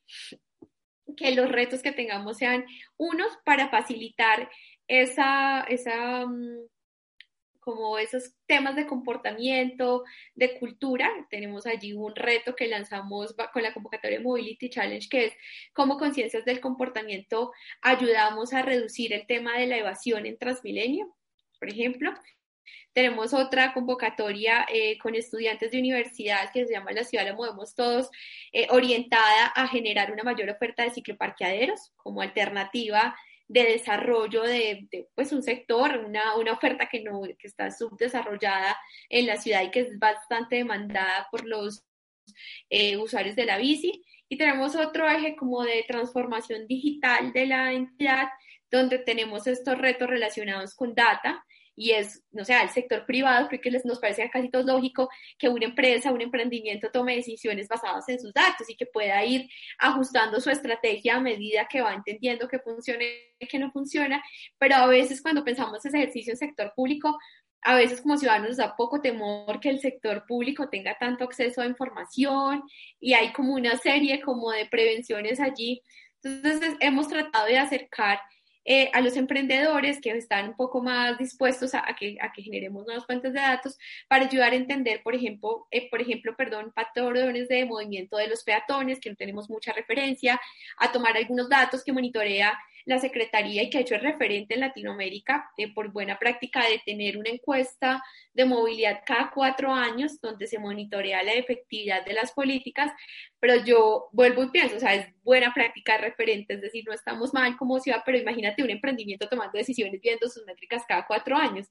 que 1.15 1.31
los 1.31 1.49
retos 1.49 1.81
que 1.81 1.91
tengamos 1.91 2.37
sean 2.37 2.65
unos 2.97 3.37
para 3.45 3.69
facilitar 3.69 4.49
esa, 4.87 5.61
esa 5.69 6.25
mm, 6.25 6.67
como 7.59 7.99
esos 7.99 8.33
temas 8.47 8.75
de 8.75 8.87
comportamiento, 8.87 10.03
de 10.33 10.57
cultura. 10.57 11.09
Tenemos 11.29 11.67
allí 11.67 11.93
un 11.93 12.15
reto 12.15 12.55
que 12.55 12.67
lanzamos 12.67 13.35
con 13.53 13.61
la 13.61 13.73
convocatoria 13.73 14.19
Mobility 14.21 14.69
Challenge, 14.69 15.07
que 15.07 15.25
es 15.25 15.33
cómo 15.73 15.97
conciencias 15.97 16.45
del 16.45 16.61
comportamiento 16.61 17.51
ayudamos 17.81 18.53
a 18.53 18.63
reducir 18.63 19.13
el 19.13 19.27
tema 19.27 19.57
de 19.57 19.67
la 19.67 19.77
evasión 19.77 20.25
en 20.25 20.37
Transmilenio, 20.37 21.15
por 21.59 21.69
ejemplo. 21.69 22.11
Tenemos 22.93 23.33
otra 23.33 23.73
convocatoria 23.73 24.65
eh, 24.71 24.97
con 24.97 25.15
estudiantes 25.15 25.71
de 25.71 25.79
universidad 25.79 26.51
que 26.51 26.65
se 26.65 26.73
llama 26.73 26.91
La 26.91 27.03
ciudad 27.03 27.25
la 27.25 27.33
movemos 27.33 27.75
todos, 27.75 28.09
eh, 28.51 28.67
orientada 28.71 29.47
a 29.55 29.67
generar 29.67 30.11
una 30.11 30.23
mayor 30.23 30.49
oferta 30.49 30.83
de 30.83 30.91
cicloparqueaderos 30.91 31.91
como 31.97 32.21
alternativa 32.21 33.15
de 33.49 33.63
desarrollo 33.63 34.43
de, 34.43 34.87
pues 35.15 35.31
un 35.31 35.41
sector, 35.41 35.97
una, 36.05 36.35
una, 36.35 36.53
oferta 36.53 36.87
que, 36.87 37.01
no, 37.01 37.21
que 37.23 37.47
está 37.47 37.71
subdesarrollada 37.71 38.77
en 39.09 39.25
la 39.25 39.37
ciudad 39.37 39.63
y 39.63 39.71
que 39.71 39.81
es 39.81 39.97
bastante 39.97 40.57
demandada 40.57 41.27
por 41.31 41.45
los 41.45 41.83
eh, 42.69 42.97
usuarios 42.97 43.35
de 43.35 43.45
la 43.45 43.57
bici. 43.57 44.05
Y 44.29 44.37
tenemos 44.37 44.75
otro 44.75 45.09
eje 45.09 45.35
como 45.35 45.63
de 45.63 45.83
transformación 45.87 46.67
digital 46.67 47.33
de 47.33 47.47
la 47.47 47.73
entidad, 47.73 48.29
donde 48.69 48.99
tenemos 48.99 49.47
estos 49.47 49.79
retos 49.79 50.07
relacionados 50.07 50.75
con 50.75 50.93
data, 50.93 51.43
y 51.79 51.91
es, 51.91 52.25
no 52.33 52.43
sé, 52.43 52.61
el 52.61 52.67
sector 52.71 53.05
privado, 53.05 53.47
creo 53.47 53.61
que 53.61 53.71
les, 53.71 53.85
nos 53.85 53.99
parece 53.99 54.29
casi 54.29 54.49
todo 54.49 54.63
lógico 54.63 55.09
que 55.37 55.47
una 55.47 55.63
empresa, 55.63 56.11
un 56.11 56.19
emprendimiento 56.19 56.91
tome 56.91 57.15
decisiones 57.15 57.69
basadas 57.69 58.09
en 58.09 58.19
sus 58.19 58.33
datos 58.33 58.69
y 58.69 58.75
que 58.75 58.85
pueda 58.85 59.23
ir 59.23 59.49
ajustando 59.77 60.41
su 60.41 60.49
estrategia 60.49 61.15
a 61.15 61.21
medida 61.21 61.69
que 61.69 61.79
va 61.79 61.93
entendiendo 61.93 62.49
que 62.49 62.59
funciona 62.59 63.05
y 63.39 63.47
que 63.47 63.57
no 63.57 63.71
funciona, 63.71 64.21
pero 64.57 64.75
a 64.75 64.87
veces 64.87 65.21
cuando 65.21 65.45
pensamos 65.45 65.85
ese 65.85 65.97
ejercicio 65.97 66.33
en 66.33 66.37
sector 66.37 66.73
público, 66.75 67.17
a 67.61 67.75
veces 67.75 68.01
como 68.01 68.17
ciudadanos 68.17 68.49
nos 68.49 68.57
da 68.57 68.75
poco 68.75 68.99
temor 68.99 69.61
que 69.61 69.69
el 69.69 69.79
sector 69.79 70.25
público 70.27 70.67
tenga 70.67 70.97
tanto 70.99 71.23
acceso 71.23 71.61
a 71.61 71.65
información 71.65 72.61
y 72.99 73.13
hay 73.13 73.31
como 73.31 73.53
una 73.53 73.77
serie 73.77 74.21
como 74.21 74.51
de 74.51 74.65
prevenciones 74.65 75.39
allí. 75.39 75.81
Entonces 76.21 76.75
hemos 76.81 77.07
tratado 77.07 77.45
de 77.45 77.57
acercar 77.57 78.19
eh, 78.71 78.91
a 78.93 79.01
los 79.01 79.17
emprendedores 79.17 79.99
que 79.99 80.11
están 80.11 80.49
un 80.49 80.55
poco 80.55 80.79
más 80.79 81.17
dispuestos 81.17 81.73
a, 81.73 81.81
que, 81.97 82.17
a 82.21 82.31
que 82.31 82.43
generemos 82.43 82.85
nuevas 82.85 83.03
fuentes 83.03 83.33
de 83.33 83.39
datos 83.39 83.79
para 84.07 84.25
ayudar 84.25 84.53
a 84.53 84.57
entender, 84.57 85.01
por 85.01 85.15
ejemplo, 85.15 85.65
eh, 85.71 85.89
por 85.89 85.99
ejemplo, 85.99 86.35
perdón, 86.37 86.71
patrones 86.71 87.47
de 87.47 87.65
movimiento 87.65 88.17
de 88.17 88.27
los 88.27 88.43
peatones, 88.43 88.99
que 88.99 89.09
no 89.09 89.15
tenemos 89.15 89.49
mucha 89.49 89.73
referencia, 89.73 90.39
a 90.77 90.91
tomar 90.91 91.17
algunos 91.17 91.49
datos 91.49 91.83
que 91.83 91.91
monitorea 91.91 92.59
la 92.89 92.99
Secretaría 92.99 93.61
y 93.61 93.69
que 93.69 93.77
ha 93.77 93.81
hecho 93.81 93.95
el 93.95 94.01
referente 94.01 94.55
en 94.55 94.61
Latinoamérica 94.61 95.51
eh, 95.57 95.71
por 95.73 95.91
buena 95.91 96.17
práctica 96.17 96.67
de 96.67 96.81
tener 96.83 97.17
una 97.17 97.29
encuesta 97.29 98.03
de 98.33 98.45
movilidad 98.45 99.01
cada 99.05 99.29
cuatro 99.31 99.71
años 99.71 100.19
donde 100.19 100.47
se 100.47 100.57
monitorea 100.57 101.21
la 101.21 101.33
efectividad 101.33 102.03
de 102.03 102.13
las 102.13 102.31
políticas, 102.31 102.91
pero 103.39 103.63
yo 103.63 104.09
vuelvo 104.11 104.43
y 104.43 104.49
pienso, 104.49 104.77
o 104.77 104.79
sea, 104.79 104.95
es 104.95 105.07
buena 105.23 105.53
práctica 105.53 105.93
de 105.93 106.09
referente, 106.09 106.55
es 106.55 106.61
decir, 106.61 106.83
no 106.87 106.93
estamos 106.93 107.31
mal 107.31 107.55
como 107.57 107.79
ciudad, 107.79 108.01
pero 108.03 108.17
imagínate 108.17 108.63
un 108.63 108.71
emprendimiento 108.71 109.29
tomando 109.29 109.57
decisiones 109.57 110.01
viendo 110.01 110.27
sus 110.27 110.45
métricas 110.45 110.83
cada 110.87 111.05
cuatro 111.05 111.37
años. 111.37 111.67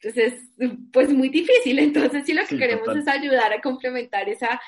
Entonces, 0.00 0.48
pues 0.92 1.12
muy 1.12 1.28
difícil. 1.28 1.78
Entonces, 1.78 2.24
sí, 2.24 2.32
lo 2.32 2.46
que 2.46 2.56
queremos 2.56 2.96
es 2.96 3.06
ayudar 3.06 3.52
a 3.52 3.60
complementar 3.60 4.28
esa 4.28 4.60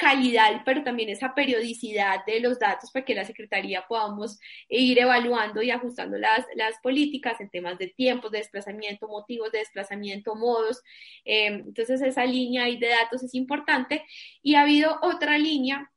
calidad, 0.00 0.62
pero 0.64 0.82
también 0.82 1.10
esa 1.10 1.34
periodicidad 1.34 2.24
de 2.24 2.40
los 2.40 2.58
datos 2.58 2.90
para 2.90 3.04
que 3.04 3.14
la 3.14 3.26
Secretaría 3.26 3.84
podamos 3.86 4.40
ir 4.70 4.98
evaluando 4.98 5.60
y 5.60 5.70
ajustando 5.70 6.16
las, 6.16 6.46
las 6.56 6.78
políticas 6.82 7.38
en 7.40 7.50
temas 7.50 7.78
de 7.78 7.88
tiempos 7.88 8.30
de 8.30 8.38
desplazamiento, 8.38 9.08
motivos 9.08 9.52
de 9.52 9.58
desplazamiento, 9.58 10.34
modos. 10.34 10.82
Eh, 11.26 11.48
entonces, 11.48 12.00
esa 12.00 12.24
línea 12.24 12.64
ahí 12.64 12.78
de 12.78 12.88
datos 12.88 13.22
es 13.22 13.34
importante. 13.34 14.02
Y 14.42 14.54
ha 14.54 14.62
habido 14.62 14.98
otra 15.02 15.36
línea 15.36 15.92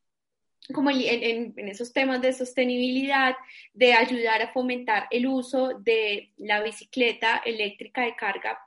como 0.73 0.91
en, 0.91 1.53
en, 1.57 1.67
esos 1.69 1.93
temas 1.93 2.21
de 2.21 2.33
sostenibilidad, 2.33 3.35
de 3.73 3.93
ayudar 3.93 4.41
a 4.41 4.53
fomentar 4.53 5.07
el 5.11 5.27
uso 5.27 5.79
de 5.79 6.31
la 6.37 6.61
bicicleta 6.61 7.41
eléctrica 7.45 8.01
de 8.01 8.15
carga 8.15 8.59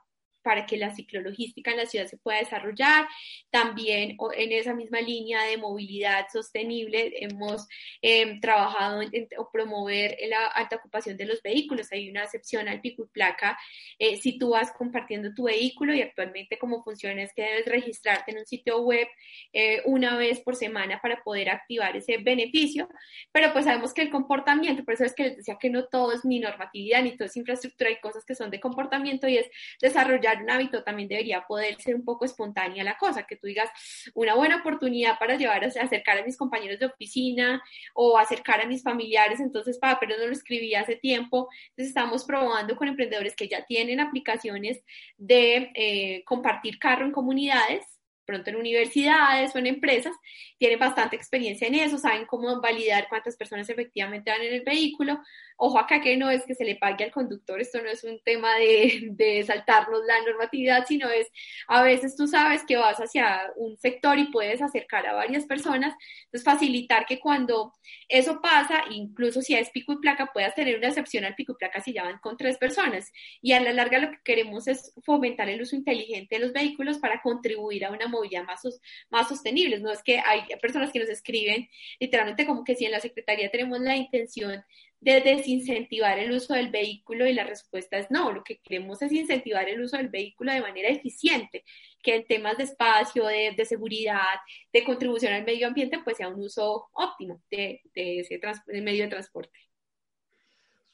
para 0.47 0.65
que 0.65 0.77
la 0.77 0.95
ciclologística 0.95 1.71
en 1.71 1.77
la 1.77 1.85
ciudad 1.85 2.07
se 2.07 2.15
pueda 2.15 2.39
desarrollar. 2.39 3.05
También 3.49 4.15
en 4.33 4.51
esa 4.53 4.73
misma 4.73 5.01
línea 5.01 5.43
de 5.43 5.57
movilidad 5.57 6.25
sostenible 6.31 7.11
hemos 7.19 7.67
em, 8.01 8.39
trabajado 8.39 9.01
en, 9.01 9.27
promover 9.51 10.17
la 10.29 10.47
alta 10.47 10.77
ocupación 10.77 11.17
de 11.17 11.25
los 11.25 11.41
vehículos. 11.41 11.91
Hay 11.91 12.09
una 12.09 12.23
excepción 12.23 12.69
al 12.69 12.79
pico 12.79 13.03
y 13.03 13.07
placa 13.07 13.59
eh, 13.99 14.15
si 14.15 14.37
tú 14.37 14.51
vas 14.51 14.71
compartiendo 14.71 15.33
tu 15.33 15.43
vehículo 15.43 15.93
y 15.93 16.01
actualmente 16.01 16.57
como 16.57 16.81
funciona 16.81 17.23
es 17.23 17.33
que 17.33 17.41
debes 17.41 17.65
registrarte 17.65 18.31
en 18.31 18.37
un 18.37 18.45
sitio 18.45 18.79
web 18.83 19.05
eh, 19.51 19.81
una 19.83 20.15
vez 20.15 20.39
por 20.39 20.55
semana 20.55 21.01
para 21.01 21.23
poder 21.23 21.49
activar 21.49 21.97
ese 21.97 22.19
beneficio. 22.19 22.87
Pero 23.33 23.51
pues 23.51 23.65
sabemos 23.65 23.93
que 23.93 24.03
el 24.03 24.11
comportamiento, 24.11 24.85
por 24.85 24.93
eso 24.93 25.03
es 25.03 25.13
que 25.13 25.23
les 25.23 25.35
decía 25.35 25.57
que 25.59 25.69
no 25.69 25.87
todo 25.87 26.13
es 26.13 26.23
ni 26.23 26.39
normatividad 26.39 27.03
ni 27.03 27.17
todo 27.17 27.25
es 27.25 27.35
infraestructura, 27.35 27.89
hay 27.89 27.99
cosas 27.99 28.23
que 28.23 28.33
son 28.33 28.49
de 28.49 28.61
comportamiento 28.61 29.27
y 29.27 29.39
es 29.39 29.47
desarrollar 29.81 30.36
un 30.41 30.49
hábito 30.49 30.83
también 30.83 31.09
debería 31.09 31.45
poder 31.47 31.79
ser 31.81 31.95
un 31.95 32.05
poco 32.05 32.25
espontánea 32.25 32.83
la 32.83 32.97
cosa, 32.97 33.23
que 33.23 33.35
tú 33.35 33.47
digas 33.47 33.69
una 34.13 34.35
buena 34.35 34.57
oportunidad 34.57 35.19
para 35.19 35.35
llevar 35.35 35.63
a 35.63 35.67
acercar 35.67 36.17
a 36.17 36.23
mis 36.23 36.37
compañeros 36.37 36.79
de 36.79 36.87
oficina 36.87 37.61
o 37.93 38.17
acercar 38.17 38.61
a 38.61 38.67
mis 38.67 38.83
familiares, 38.83 39.39
entonces, 39.39 39.77
para, 39.77 39.99
pero 39.99 40.17
no 40.17 40.27
lo 40.27 40.33
escribí 40.33 40.75
hace 40.75 40.95
tiempo, 40.95 41.49
entonces 41.69 41.87
estamos 41.87 42.25
probando 42.25 42.75
con 42.75 42.87
emprendedores 42.87 43.35
que 43.35 43.47
ya 43.47 43.65
tienen 43.65 43.99
aplicaciones 43.99 44.83
de 45.17 45.71
eh, 45.75 46.23
compartir 46.25 46.79
carro 46.79 47.05
en 47.05 47.11
comunidades 47.11 47.96
pronto 48.27 48.51
en 48.51 48.57
universidades 48.57 49.55
o 49.55 49.57
en 49.57 49.67
empresas, 49.67 50.13
tienen 50.59 50.77
bastante 50.77 51.15
experiencia 51.15 51.67
en 51.67 51.75
eso, 51.75 51.97
saben 51.97 52.25
cómo 52.27 52.61
validar 52.61 53.07
cuántas 53.09 53.35
personas 53.35 53.69
efectivamente 53.69 54.29
van 54.29 54.41
en 54.41 54.53
el 54.53 54.61
vehículo, 54.61 55.19
Ojo 55.59 55.79
acá 55.79 56.01
que 56.01 56.15
no 56.17 56.29
es 56.29 56.45
que 56.45 56.53
se 56.53 56.63
le 56.63 56.75
pague 56.75 57.03
al 57.03 57.11
conductor, 57.11 57.59
esto 57.59 57.81
no 57.81 57.89
es 57.89 58.03
un 58.03 58.19
tema 58.23 58.53
de, 58.59 59.07
de 59.11 59.43
saltarnos 59.43 60.01
la 60.05 60.21
normatividad, 60.21 60.85
sino 60.87 61.09
es 61.09 61.27
a 61.67 61.81
veces 61.81 62.15
tú 62.15 62.27
sabes 62.27 62.63
que 62.63 62.77
vas 62.77 62.99
hacia 62.99 63.51
un 63.55 63.75
sector 63.75 64.19
y 64.19 64.25
puedes 64.25 64.61
acercar 64.61 65.07
a 65.07 65.13
varias 65.13 65.45
personas, 65.45 65.95
entonces 66.25 66.43
facilitar 66.43 67.07
que 67.07 67.19
cuando 67.19 67.73
eso 68.07 68.39
pasa, 68.39 68.83
incluso 68.91 69.41
si 69.41 69.55
es 69.55 69.71
pico 69.71 69.93
y 69.93 69.97
placa, 69.97 70.27
puedas 70.31 70.53
tener 70.53 70.77
una 70.77 70.89
excepción 70.89 71.25
al 71.25 71.33
pico 71.33 71.53
y 71.53 71.55
placa 71.55 71.81
si 71.81 71.91
ya 71.91 72.03
van 72.03 72.19
con 72.19 72.37
tres 72.37 72.57
personas. 72.57 73.11
Y 73.41 73.53
a 73.53 73.59
la 73.59 73.73
larga 73.73 73.97
lo 73.97 74.11
que 74.11 74.19
queremos 74.23 74.67
es 74.67 74.93
fomentar 75.03 75.49
el 75.49 75.61
uso 75.61 75.75
inteligente 75.75 76.35
de 76.35 76.41
los 76.41 76.53
vehículos 76.53 76.99
para 76.99 77.21
contribuir 77.21 77.85
a 77.85 77.91
una 77.91 78.07
movilidad 78.17 78.43
más, 78.43 78.61
más 79.09 79.27
sostenible. 79.27 79.79
No 79.79 79.91
es 79.91 80.03
que 80.03 80.19
hay 80.19 80.43
personas 80.61 80.91
que 80.91 80.99
nos 80.99 81.09
escriben 81.09 81.69
literalmente 81.99 82.45
como 82.45 82.63
que 82.63 82.75
si 82.75 82.85
en 82.85 82.91
la 82.91 82.99
Secretaría 82.99 83.49
tenemos 83.49 83.79
la 83.79 83.95
intención 83.95 84.63
de 84.99 85.21
desincentivar 85.21 86.17
el 86.17 86.31
uso 86.31 86.53
del 86.53 86.69
vehículo 86.69 87.27
y 87.27 87.33
la 87.33 87.43
respuesta 87.43 87.97
es 87.97 88.09
no, 88.09 88.31
lo 88.31 88.43
que 88.43 88.59
queremos 88.59 89.01
es 89.01 89.11
incentivar 89.11 89.69
el 89.69 89.81
uso 89.81 89.97
del 89.97 90.09
vehículo 90.09 90.51
de 90.51 90.61
manera 90.61 90.89
eficiente, 90.89 91.63
que 92.01 92.15
en 92.15 92.25
temas 92.25 92.57
de 92.57 92.63
espacio, 92.63 93.25
de, 93.25 93.65
seguridad, 93.65 94.39
de 94.73 94.83
contribución 94.83 95.33
al 95.33 95.45
medio 95.45 95.67
ambiente, 95.67 95.99
pues 96.03 96.17
sea 96.17 96.29
un 96.29 96.41
uso 96.41 96.89
óptimo 96.93 97.43
de, 97.51 97.81
ese 97.93 98.39
medio 98.81 99.03
de 99.03 99.09
transporte. 99.09 99.59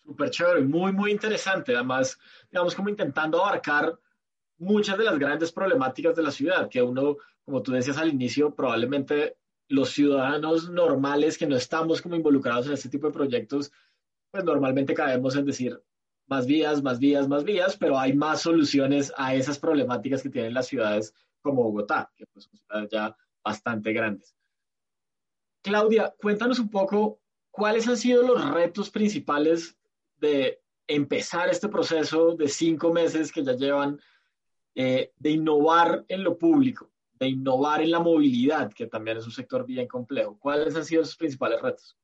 Súper 0.04 0.30
chévere, 0.30 0.62
muy, 0.62 0.92
muy 0.92 1.12
interesante. 1.12 1.74
Además, 1.74 2.20
digamos, 2.52 2.76
como 2.76 2.90
intentando 2.90 3.44
abarcar 3.44 3.98
muchas 4.64 4.98
de 4.98 5.04
las 5.04 5.20
grandes 5.20 5.52
problemáticas 5.52 6.16
de 6.16 6.24
la 6.24 6.32
ciudad, 6.32 6.70
que 6.70 6.82
uno, 6.82 7.18
como 7.46 7.62
tú 7.62 7.72
decías 7.72 7.98
al 7.98 8.10
inicio, 8.10 8.54
probablemente 8.54 9.38
los 9.68 9.90
ciudadanos 9.90 10.70
normales 10.70 11.38
que 11.38 11.48
no 11.48 11.56
estamos 11.56 12.02
como 12.02 12.16
involucrados 12.16 12.68
en 12.68 12.74
este 12.74 12.90
tipo 12.90 13.08
de 13.08 13.14
proyectos, 13.14 13.72
pues 14.32 14.44
normalmente 14.44 14.94
caemos 14.94 15.36
en 15.36 15.46
decir 15.46 15.82
más 16.28 16.46
vías, 16.46 16.82
más 16.82 17.00
vías, 17.00 17.28
más 17.28 17.44
vías, 17.44 17.78
pero 17.78 17.98
hay 18.00 18.14
más 18.14 18.42
soluciones 18.42 19.14
a 19.18 19.36
esas 19.36 19.60
problemáticas 19.60 20.24
que 20.24 20.30
tienen 20.30 20.54
las 20.54 20.68
ciudades 20.68 21.14
como 21.42 21.64
Bogotá, 21.64 22.12
que 22.16 22.26
pues 22.28 22.46
son 22.46 22.58
ciudades 22.58 22.90
ya 22.92 23.16
bastante 23.44 23.94
grandes. 23.94 24.36
Claudia, 25.62 26.14
cuéntanos 26.20 26.60
un 26.60 26.70
poco 26.70 27.20
cuáles 27.52 27.88
han 27.88 27.98
sido 27.98 28.24
los 28.24 28.54
retos 28.54 28.90
principales 28.90 29.78
de 30.18 30.62
empezar 30.88 31.50
este 31.50 31.70
proceso 31.70 32.36
de 32.36 32.48
cinco 32.48 32.92
meses 32.92 33.32
que 33.32 33.44
ya 33.44 33.54
llevan 33.54 34.00
eh, 34.76 35.12
de 35.18 35.30
innovar 35.30 36.04
en 36.08 36.24
lo 36.24 36.38
público, 36.38 36.90
de 37.14 37.28
innovar 37.30 37.82
en 37.82 37.92
la 37.92 38.00
movilidad, 38.00 38.74
que 38.74 38.88
también 38.88 39.18
es 39.18 39.26
un 39.26 39.32
sector 39.32 39.66
bien 39.66 39.88
complejo. 39.88 40.38
¿Cuáles 40.40 40.76
han 40.76 40.86
sido 40.86 41.06
sus 41.06 41.16
principales 41.16 41.62
retos? 41.62 41.98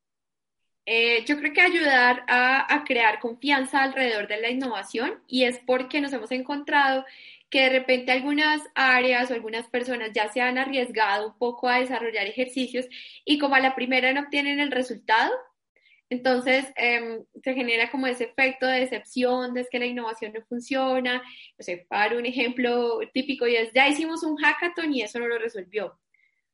Eh, 0.92 1.24
yo 1.26 1.38
creo 1.38 1.54
que 1.54 1.62
ayudar 1.62 2.24
a, 2.28 2.84
crear 2.84 3.20
confianza 3.20 3.84
alrededor 3.84 4.28
de 4.28 4.42
la 4.42 4.50
innovación 4.50 5.22
y 5.28 5.44
es 5.44 5.60
porque 5.60 6.02
nos 6.02 6.14
hemos 6.14 6.32
encontrado 6.32 7.06
que 7.52 7.62
de 7.62 7.70
repente 7.70 8.12
algunas 8.12 8.62
áreas 8.74 9.30
o 9.30 9.36
algunas 9.36 9.68
personas 9.68 10.12
ya 10.14 10.30
se 10.30 10.42
han 10.42 10.58
arriesgado 10.58 11.28
un 11.28 11.38
poco 11.38 11.70
a 11.70 11.80
desarrollar 11.80 12.26
ejercicios 12.26 12.88
y 13.24 13.38
como 13.38 13.54
a 13.54 13.60
la 13.60 13.76
primera 13.76 14.12
no 14.14 14.22
obtienen 14.22 14.60
el 14.60 14.72
resultado, 14.72 15.32
entonces 16.10 16.66
em, 16.76 17.24
se 17.44 17.54
genera 17.54 17.92
como 17.92 18.08
ese 18.08 18.26
efecto 18.26 18.66
de 18.66 18.82
decepción, 18.82 19.54
de 19.54 19.66
que 19.70 19.80
la 19.80 19.86
innovación 19.86 20.34
no 20.34 20.42
funciona. 20.48 21.22
No 21.58 21.64
sé, 21.64 21.86
para 21.88 22.18
un 22.18 22.26
ejemplo 22.26 23.00
típico 23.14 23.48
y 23.48 23.56
es, 23.56 23.72
ya 23.74 23.88
hicimos 23.88 24.24
un 24.24 24.38
hackathon 24.38 24.94
y 24.94 25.02
eso 25.02 25.20
no 25.20 25.28
lo 25.28 25.38
resolvió 25.38 26.00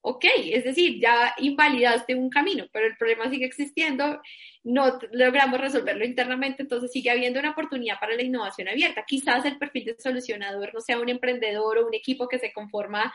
ok, 0.07 0.23
es 0.51 0.63
decir, 0.63 0.99
ya 1.01 1.33
invalidaste 1.39 2.13
un 2.13 2.29
camino, 2.29 2.67
pero 2.71 2.85
el 2.85 2.95
problema 2.95 3.27
sigue 3.27 3.45
existiendo, 3.47 4.21
no 4.63 4.99
logramos 5.11 5.59
resolverlo 5.59 6.05
internamente, 6.05 6.61
entonces 6.61 6.91
sigue 6.91 7.09
habiendo 7.09 7.39
una 7.39 7.51
oportunidad 7.51 7.99
para 7.99 8.15
la 8.15 8.21
innovación 8.21 8.67
abierta. 8.67 9.03
Quizás 9.07 9.43
el 9.45 9.57
perfil 9.57 9.85
de 9.85 9.95
solucionador 9.97 10.75
no 10.75 10.81
sea 10.81 10.99
un 10.99 11.09
emprendedor 11.09 11.79
o 11.79 11.87
un 11.87 11.95
equipo 11.95 12.27
que 12.27 12.37
se 12.37 12.53
conforma 12.53 13.11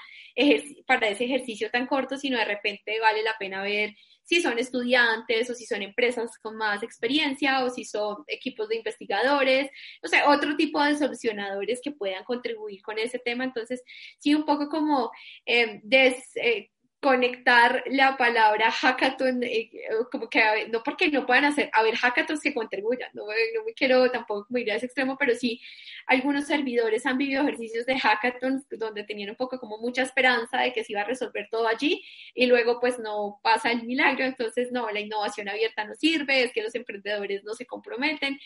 para 0.84 1.08
ese 1.08 1.26
ejercicio 1.26 1.70
tan 1.70 1.86
corto, 1.86 2.16
sino 2.16 2.38
de 2.38 2.44
repente 2.44 2.98
vale 2.98 3.22
la 3.22 3.36
pena 3.38 3.62
ver 3.62 3.94
si 4.30 4.40
son 4.40 4.60
estudiantes 4.60 5.50
o 5.50 5.54
si 5.56 5.66
son 5.66 5.82
empresas 5.82 6.38
con 6.38 6.54
más 6.56 6.84
experiencia 6.84 7.64
o 7.64 7.68
si 7.70 7.84
son 7.84 8.22
equipos 8.28 8.68
de 8.68 8.76
investigadores, 8.76 9.68
o 10.04 10.06
sea, 10.06 10.30
otro 10.30 10.54
tipo 10.54 10.80
de 10.80 10.96
solucionadores 10.96 11.80
que 11.82 11.90
puedan 11.90 12.22
contribuir 12.22 12.80
con 12.80 12.96
ese 12.96 13.18
tema. 13.18 13.42
Entonces, 13.42 13.82
sí, 14.20 14.32
un 14.32 14.44
poco 14.44 14.68
como 14.68 15.10
eh, 15.44 15.80
des, 15.82 16.14
eh, 16.36 16.70
conectar 17.00 17.82
la 17.86 18.16
palabra 18.18 18.70
hackathon, 18.70 19.42
eh, 19.42 19.70
como 20.12 20.28
que 20.28 20.68
no 20.70 20.82
porque 20.82 21.08
no 21.08 21.24
puedan 21.24 21.46
hacer, 21.46 21.70
a 21.72 21.82
ver, 21.82 21.96
hackathons 21.96 22.40
que 22.40 22.52
contribuyan, 22.52 23.10
no, 23.14 23.24
no, 23.24 23.64
me 23.64 23.72
quiero 23.72 24.10
tampoco 24.10 24.56
ir 24.58 24.70
a 24.70 24.76
ese 24.76 24.86
extremo, 24.86 25.16
pero 25.18 25.34
sí, 25.34 25.60
algunos 26.06 26.46
servidores 26.46 27.06
han 27.06 27.16
vivido 27.16 27.42
ejercicios 27.42 27.86
de 27.86 27.98
hackathons 27.98 28.66
donde 28.70 29.04
tenían 29.04 29.30
un 29.30 29.36
poco 29.36 29.58
como 29.58 29.78
mucha 29.78 30.02
esperanza 30.02 30.58
de 30.60 30.74
que 30.74 30.84
se 30.84 30.92
iba 30.92 31.00
a 31.00 31.04
resolver 31.04 31.48
todo 31.50 31.66
allí 31.66 32.04
y 32.34 32.46
luego 32.46 32.80
pues 32.80 32.98
no 32.98 33.40
pasa 33.42 33.72
el 33.72 33.84
milagro, 33.84 34.24
entonces 34.24 34.70
no, 34.70 34.90
la 34.90 35.00
innovación 35.00 35.48
abierta 35.48 35.84
no 35.84 35.94
sirve, 35.94 36.44
es 36.44 36.52
que 36.52 36.62
los 36.62 36.74
emprendedores 36.74 37.44
no 37.44 37.54
se 37.54 37.66
comprometen. 37.66 38.38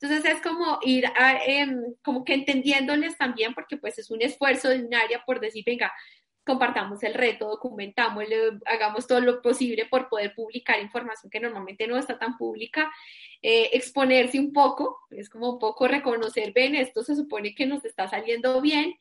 Entonces 0.00 0.24
es 0.24 0.40
como 0.40 0.78
ir 0.82 1.06
a, 1.14 1.44
em, 1.44 1.94
como 2.02 2.24
que 2.24 2.34
entendiéndoles 2.34 3.16
también, 3.18 3.54
porque 3.54 3.76
pues 3.76 3.98
es 3.98 4.10
un 4.10 4.22
esfuerzo 4.22 4.70
de 4.70 4.84
un 4.84 4.94
área 4.94 5.22
por 5.24 5.40
decir, 5.40 5.62
venga, 5.64 5.92
compartamos 6.50 7.00
el 7.04 7.14
reto, 7.14 7.46
documentamos, 7.46 8.24
hagamos 8.66 9.06
todo 9.06 9.20
lo 9.20 9.40
posible 9.40 9.86
por 9.86 10.08
poder 10.08 10.34
publicar 10.34 10.80
información 10.80 11.30
que 11.30 11.38
normalmente 11.38 11.86
no 11.86 11.96
está 11.96 12.18
tan 12.18 12.36
pública, 12.36 12.90
eh, 13.40 13.70
exponerse 13.72 14.40
un 14.40 14.52
poco, 14.52 14.98
es 15.10 15.30
como 15.30 15.52
un 15.52 15.58
poco 15.60 15.86
reconocer, 15.86 16.52
ven, 16.52 16.74
esto 16.74 17.04
se 17.04 17.14
supone 17.14 17.54
que 17.54 17.66
nos 17.66 17.84
está 17.84 18.08
saliendo 18.08 18.60
bien, 18.60 18.96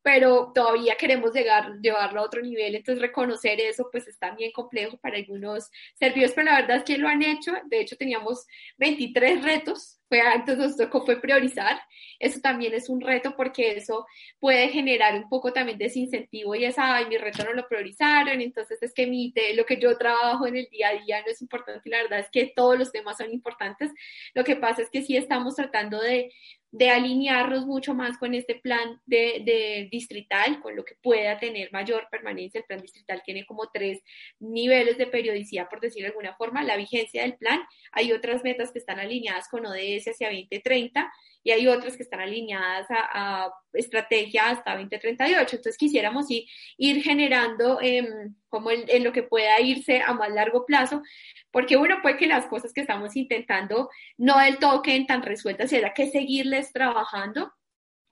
pero 0.00 0.50
todavía 0.54 0.96
queremos 0.96 1.34
llegar, 1.34 1.78
llevarlo 1.82 2.20
a 2.20 2.24
otro 2.24 2.40
nivel, 2.40 2.74
entonces 2.74 3.02
reconocer 3.02 3.60
eso 3.60 3.90
pues 3.92 4.08
está 4.08 4.34
bien 4.34 4.50
complejo 4.52 4.96
para 4.96 5.18
algunos 5.18 5.70
servidores, 5.94 6.32
pero 6.34 6.50
la 6.50 6.60
verdad 6.62 6.78
es 6.78 6.84
que 6.84 6.96
lo 6.96 7.08
han 7.08 7.22
hecho, 7.22 7.52
de 7.66 7.80
hecho 7.80 7.96
teníamos 7.96 8.46
23 8.78 9.42
retos, 9.42 10.00
fue 10.08 10.20
antes 10.20 10.56
nos 10.58 10.76
tocó 10.76 11.04
fue 11.04 11.20
priorizar, 11.20 11.80
eso 12.18 12.40
también 12.40 12.74
es 12.74 12.88
un 12.88 13.00
reto 13.00 13.34
porque 13.36 13.72
eso 13.72 14.06
puede 14.38 14.68
generar 14.68 15.14
un 15.14 15.28
poco 15.28 15.52
también 15.52 15.78
desincentivo 15.78 16.54
y 16.54 16.64
es, 16.64 16.76
ay, 16.78 17.06
mi 17.06 17.16
reto 17.16 17.44
no 17.44 17.52
lo 17.52 17.68
priorizaron, 17.68 18.40
entonces 18.40 18.82
es 18.82 18.92
que 18.92 19.06
mi, 19.06 19.32
lo 19.54 19.64
que 19.64 19.78
yo 19.80 19.96
trabajo 19.96 20.46
en 20.46 20.56
el 20.56 20.68
día 20.70 20.88
a 20.88 21.02
día 21.02 21.20
no 21.20 21.30
es 21.30 21.40
importante 21.42 21.82
y 21.84 21.90
la 21.90 22.02
verdad 22.02 22.20
es 22.20 22.30
que 22.30 22.52
todos 22.54 22.78
los 22.78 22.92
temas 22.92 23.16
son 23.16 23.32
importantes, 23.32 23.90
lo 24.34 24.44
que 24.44 24.56
pasa 24.56 24.82
es 24.82 24.90
que 24.90 25.02
sí 25.02 25.16
estamos 25.16 25.56
tratando 25.56 26.00
de 26.00 26.30
de 26.74 26.90
alinearnos 26.90 27.66
mucho 27.66 27.94
más 27.94 28.18
con 28.18 28.34
este 28.34 28.56
plan 28.56 29.00
de, 29.06 29.42
de, 29.44 29.88
distrital, 29.92 30.60
con 30.60 30.74
lo 30.74 30.84
que 30.84 30.96
pueda 31.00 31.38
tener 31.38 31.70
mayor 31.70 32.08
permanencia. 32.10 32.58
El 32.58 32.66
plan 32.66 32.80
distrital 32.80 33.22
tiene 33.24 33.46
como 33.46 33.70
tres 33.72 34.02
niveles 34.40 34.98
de 34.98 35.06
periodicidad, 35.06 35.68
por 35.68 35.80
decirlo 35.80 36.06
de 36.06 36.08
alguna 36.08 36.34
forma. 36.34 36.64
La 36.64 36.76
vigencia 36.76 37.22
del 37.22 37.36
plan, 37.36 37.60
hay 37.92 38.10
otras 38.10 38.42
metas 38.42 38.72
que 38.72 38.80
están 38.80 38.98
alineadas 38.98 39.48
con 39.48 39.64
ODS 39.64 39.93
hacia 40.02 40.28
2030 40.28 41.12
y 41.44 41.50
hay 41.50 41.68
otras 41.68 41.96
que 41.96 42.02
están 42.02 42.20
alineadas 42.20 42.86
a, 42.90 43.52
estrategia 43.74 44.48
hasta 44.48 44.72
2038. 44.72 45.56
Entonces 45.56 45.76
quisiéramos 45.76 46.26
ir, 46.30 47.02
generando 47.02 47.78
em, 47.82 48.34
como 48.48 48.70
en, 48.70 49.04
lo 49.04 49.12
que 49.12 49.22
pueda 49.22 49.60
irse 49.60 50.00
a 50.00 50.14
más 50.14 50.30
largo 50.30 50.64
plazo, 50.64 51.02
porque 51.50 51.76
uno 51.76 52.00
puede 52.00 52.16
que 52.16 52.26
las 52.26 52.46
cosas 52.46 52.72
que 52.72 52.80
estamos 52.80 53.14
intentando 53.14 53.90
no 54.16 54.38
del 54.38 54.58
todo 54.58 54.80
queden 54.80 55.06
tan 55.06 55.22
resueltas 55.22 55.70
y 55.72 55.76
hay 55.76 55.92
que 55.94 56.10
seguirles 56.10 56.72
trabajando. 56.72 57.52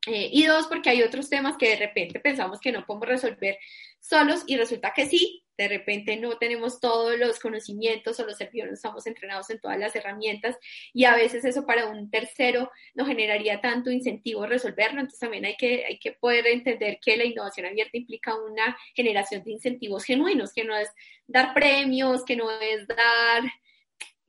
Eh, 0.06 0.30
y 0.32 0.46
dos, 0.46 0.66
porque 0.66 0.90
hay 0.90 1.02
otros 1.02 1.30
temas 1.30 1.56
que 1.56 1.68
de 1.68 1.76
repente 1.76 2.18
pensamos 2.18 2.60
que 2.60 2.72
no 2.72 2.84
podemos 2.84 3.08
resolver 3.08 3.56
solos 4.02 4.42
y 4.46 4.56
resulta 4.56 4.92
que 4.94 5.06
sí, 5.06 5.44
de 5.56 5.68
repente 5.68 6.16
no 6.16 6.38
tenemos 6.38 6.80
todos 6.80 7.16
los 7.18 7.38
conocimientos 7.38 8.18
o 8.18 8.26
los 8.26 8.36
servidores 8.36 8.72
no 8.72 8.74
estamos 8.74 9.06
entrenados 9.06 9.48
en 9.50 9.60
todas 9.60 9.78
las 9.78 9.94
herramientas 9.94 10.56
y 10.92 11.04
a 11.04 11.14
veces 11.14 11.44
eso 11.44 11.64
para 11.66 11.86
un 11.86 12.10
tercero 12.10 12.70
no 12.94 13.06
generaría 13.06 13.60
tanto 13.60 13.90
incentivo 13.90 14.46
resolverlo, 14.46 15.00
entonces 15.00 15.20
también 15.20 15.44
hay 15.44 15.56
que, 15.56 15.84
hay 15.84 15.98
que 15.98 16.12
poder 16.12 16.46
entender 16.48 16.98
que 17.00 17.16
la 17.16 17.24
innovación 17.24 17.66
abierta 17.66 17.96
implica 17.96 18.34
una 18.34 18.76
generación 18.94 19.44
de 19.44 19.52
incentivos 19.52 20.04
genuinos, 20.04 20.52
que 20.52 20.64
no 20.64 20.76
es 20.76 20.88
dar 21.26 21.54
premios, 21.54 22.24
que 22.24 22.36
no 22.36 22.50
es 22.50 22.86
dar 22.88 23.44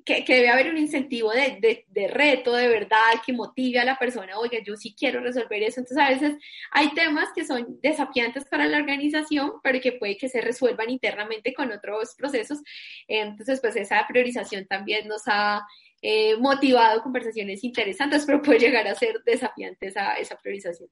que, 0.06 0.24
debe 0.28 0.50
haber 0.50 0.70
un 0.70 0.78
incentivo 0.78 1.32
de, 1.32 1.86
de, 1.88 2.08
reto, 2.08 2.56
de 2.56 2.68
verdad, 2.68 3.22
que 3.26 3.34
motive 3.34 3.80
a 3.80 3.86
la 3.86 3.98
persona, 3.98 4.38
oiga, 4.38 4.60
yo 4.66 4.76
sí 4.76 4.96
quiero 4.98 5.22
resolver 5.22 5.64
eso. 5.64 5.80
Entonces, 5.80 5.98
a 5.98 6.10
veces 6.10 6.44
hay 6.72 6.94
temas 6.94 7.30
que 7.34 7.46
son 7.46 7.80
desafiantes 7.82 8.46
para 8.46 8.68
la 8.68 8.78
organización, 8.78 9.54
pero 9.64 9.80
que 9.80 9.94
puede 9.94 10.18
que 10.18 10.30
se 10.30 10.42
resuelvan 10.42 10.90
internamente 10.90 11.54
con 11.54 11.72
otros 11.72 12.16
procesos. 12.16 12.60
Entonces, 13.08 13.60
pues 13.62 13.76
esa 13.76 14.06
priorización 14.08 14.66
también 14.68 15.08
nos 15.08 15.24
ha 15.28 15.66
eh, 16.02 16.36
motivado 16.38 17.02
conversaciones 17.02 17.64
interesantes, 17.64 18.26
pero 18.26 18.42
puede 18.42 18.60
llegar 18.60 18.88
a 18.88 18.96
ser 18.96 19.22
desafiante 19.26 19.88
esa, 19.88 20.16
esa 20.16 20.38
priorización. 20.38 20.90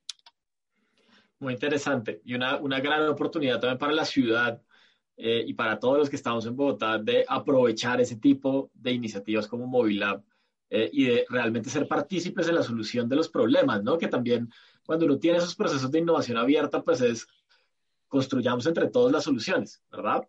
Muy 1.39 1.53
interesante 1.53 2.21
y 2.23 2.35
una, 2.35 2.57
una 2.57 2.79
gran 2.79 3.07
oportunidad 3.09 3.59
también 3.59 3.79
para 3.79 3.93
la 3.93 4.05
ciudad 4.05 4.61
eh, 5.23 5.43
y 5.45 5.53
para 5.53 5.77
todos 5.77 5.99
los 5.99 6.09
que 6.09 6.15
estamos 6.15 6.47
en 6.47 6.55
Bogotá 6.55 6.97
de 6.97 7.23
aprovechar 7.27 8.01
ese 8.01 8.15
tipo 8.15 8.71
de 8.73 8.91
iniciativas 8.91 9.47
como 9.47 9.67
Movilab 9.67 10.23
eh, 10.67 10.89
y 10.91 11.03
de 11.03 11.25
realmente 11.29 11.69
ser 11.69 11.87
partícipes 11.87 12.47
en 12.47 12.55
la 12.55 12.63
solución 12.63 13.07
de 13.07 13.17
los 13.17 13.29
problemas, 13.29 13.83
¿no? 13.83 13.99
Que 13.99 14.07
también 14.07 14.51
cuando 14.83 15.05
uno 15.05 15.19
tiene 15.19 15.37
esos 15.37 15.55
procesos 15.55 15.91
de 15.91 15.99
innovación 15.99 16.39
abierta, 16.39 16.81
pues 16.81 17.01
es 17.01 17.27
construyamos 18.07 18.65
entre 18.65 18.87
todos 18.87 19.11
las 19.11 19.23
soluciones, 19.23 19.83
¿verdad? 19.91 20.27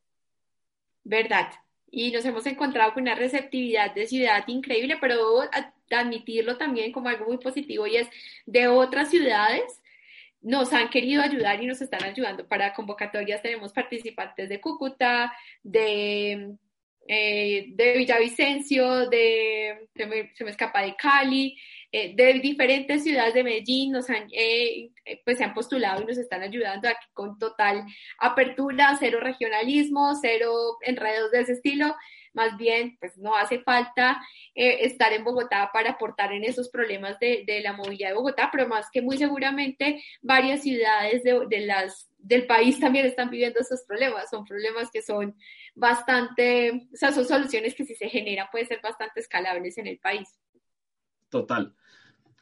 Verdad. 1.04 1.52
Y 1.90 2.12
nos 2.12 2.26
hemos 2.26 2.44
encontrado 2.44 2.92
con 2.92 3.04
una 3.04 3.14
receptividad 3.14 3.94
de 3.94 4.06
ciudad 4.06 4.44
increíble, 4.46 4.98
pero 5.00 5.40
admitirlo 5.90 6.58
también 6.58 6.92
como 6.92 7.08
algo 7.08 7.24
muy 7.24 7.38
positivo 7.38 7.86
y 7.86 7.96
es 7.96 8.08
de 8.44 8.68
otras 8.68 9.08
ciudades 9.08 9.81
nos 10.42 10.72
han 10.72 10.90
querido 10.90 11.22
ayudar 11.22 11.62
y 11.62 11.66
nos 11.66 11.80
están 11.80 12.02
ayudando 12.04 12.46
para 12.46 12.74
convocatorias. 12.74 13.42
Tenemos 13.42 13.72
participantes 13.72 14.48
de 14.48 14.60
Cúcuta, 14.60 15.32
de, 15.62 16.56
eh, 17.08 17.66
de 17.68 17.92
Villavicencio, 17.98 19.08
de, 19.08 19.88
se 19.94 20.06
me, 20.06 20.50
escapa 20.50 20.82
de 20.82 20.96
Cali, 20.96 21.56
eh, 21.92 22.14
de 22.14 22.34
diferentes 22.34 23.04
ciudades 23.04 23.34
de 23.34 23.44
Medellín, 23.44 23.92
nos 23.92 24.10
han, 24.10 24.26
eh, 24.32 24.90
pues 25.24 25.38
se 25.38 25.44
han 25.44 25.54
postulado 25.54 26.02
y 26.02 26.06
nos 26.06 26.18
están 26.18 26.42
ayudando 26.42 26.88
aquí 26.88 27.06
con 27.12 27.38
total 27.38 27.84
apertura, 28.18 28.96
cero 28.98 29.20
regionalismo, 29.20 30.14
cero 30.20 30.78
enredos 30.82 31.30
de 31.30 31.40
ese 31.40 31.52
estilo 31.52 31.94
más 32.32 32.56
bien 32.56 32.96
pues 32.98 33.16
no 33.18 33.34
hace 33.36 33.60
falta 33.60 34.20
eh, 34.54 34.84
estar 34.84 35.12
en 35.12 35.24
Bogotá 35.24 35.70
para 35.72 35.90
aportar 35.90 36.32
en 36.32 36.44
esos 36.44 36.68
problemas 36.68 37.18
de, 37.18 37.44
la 37.62 37.72
movilidad 37.72 38.10
de 38.10 38.14
Bogotá, 38.14 38.48
pero 38.50 38.68
más 38.68 38.88
que 38.90 39.02
muy 39.02 39.18
seguramente 39.18 40.02
varias 40.20 40.62
ciudades 40.62 41.22
de, 41.22 41.60
las, 41.66 42.10
del 42.18 42.46
país 42.46 42.80
también 42.80 43.06
están 43.06 43.30
viviendo 43.30 43.60
esos 43.60 43.82
problemas, 43.82 44.30
son 44.30 44.44
problemas 44.44 44.90
que 44.90 45.02
son 45.02 45.36
bastante, 45.74 46.88
o 46.92 46.96
sea, 46.96 47.12
son 47.12 47.24
soluciones 47.24 47.74
que 47.74 47.84
si 47.84 47.94
se 47.94 48.08
genera 48.08 48.50
pueden 48.50 48.68
ser 48.68 48.80
bastante 48.82 49.20
escalables 49.20 49.78
en 49.78 49.86
el 49.86 49.98
país. 49.98 50.28
Total. 51.28 51.74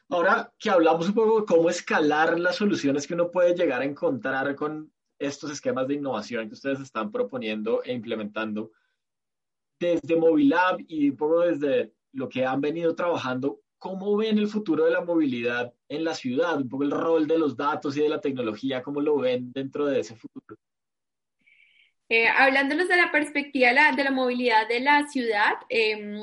Ahora 0.09 0.51
que 0.59 0.69
hablamos 0.69 1.07
un 1.07 1.13
poco 1.13 1.39
de 1.39 1.45
cómo 1.45 1.69
escalar 1.69 2.37
las 2.37 2.57
soluciones 2.57 3.07
que 3.07 3.13
uno 3.13 3.31
puede 3.31 3.55
llegar 3.55 3.81
a 3.81 3.85
encontrar 3.85 4.53
con 4.55 4.91
estos 5.17 5.51
esquemas 5.51 5.87
de 5.87 5.93
innovación 5.93 6.47
que 6.47 6.55
ustedes 6.55 6.81
están 6.81 7.11
proponiendo 7.11 7.81
e 7.83 7.93
implementando, 7.93 8.71
desde 9.81 10.15
Movilab 10.15 10.77
y 10.87 11.11
desde 11.11 11.91
lo 12.13 12.29
que 12.29 12.45
han 12.45 12.61
venido 12.61 12.95
trabajando, 12.95 13.61
¿cómo 13.77 14.15
ven 14.15 14.37
el 14.37 14.47
futuro 14.47 14.85
de 14.85 14.91
la 14.91 15.01
movilidad 15.01 15.73
en 15.89 16.03
la 16.03 16.13
ciudad? 16.13 16.57
Un 16.57 16.69
poco 16.69 16.83
el 16.83 16.91
rol 16.91 17.27
de 17.27 17.39
los 17.39 17.57
datos 17.57 17.97
y 17.97 18.01
de 18.01 18.09
la 18.09 18.21
tecnología, 18.21 18.81
¿cómo 18.81 19.01
lo 19.01 19.17
ven 19.17 19.51
dentro 19.51 19.85
de 19.85 20.01
ese 20.01 20.15
futuro? 20.15 20.57
Eh, 22.09 22.27
hablándonos 22.27 22.87
de 22.87 22.97
la 22.97 23.11
perspectiva 23.11 23.69
de 23.95 24.03
la, 24.03 24.11
movilidad 24.11 24.67
de 24.67 24.81
la 24.81 25.07
ciudad, 25.07 25.53
em, 25.69 26.19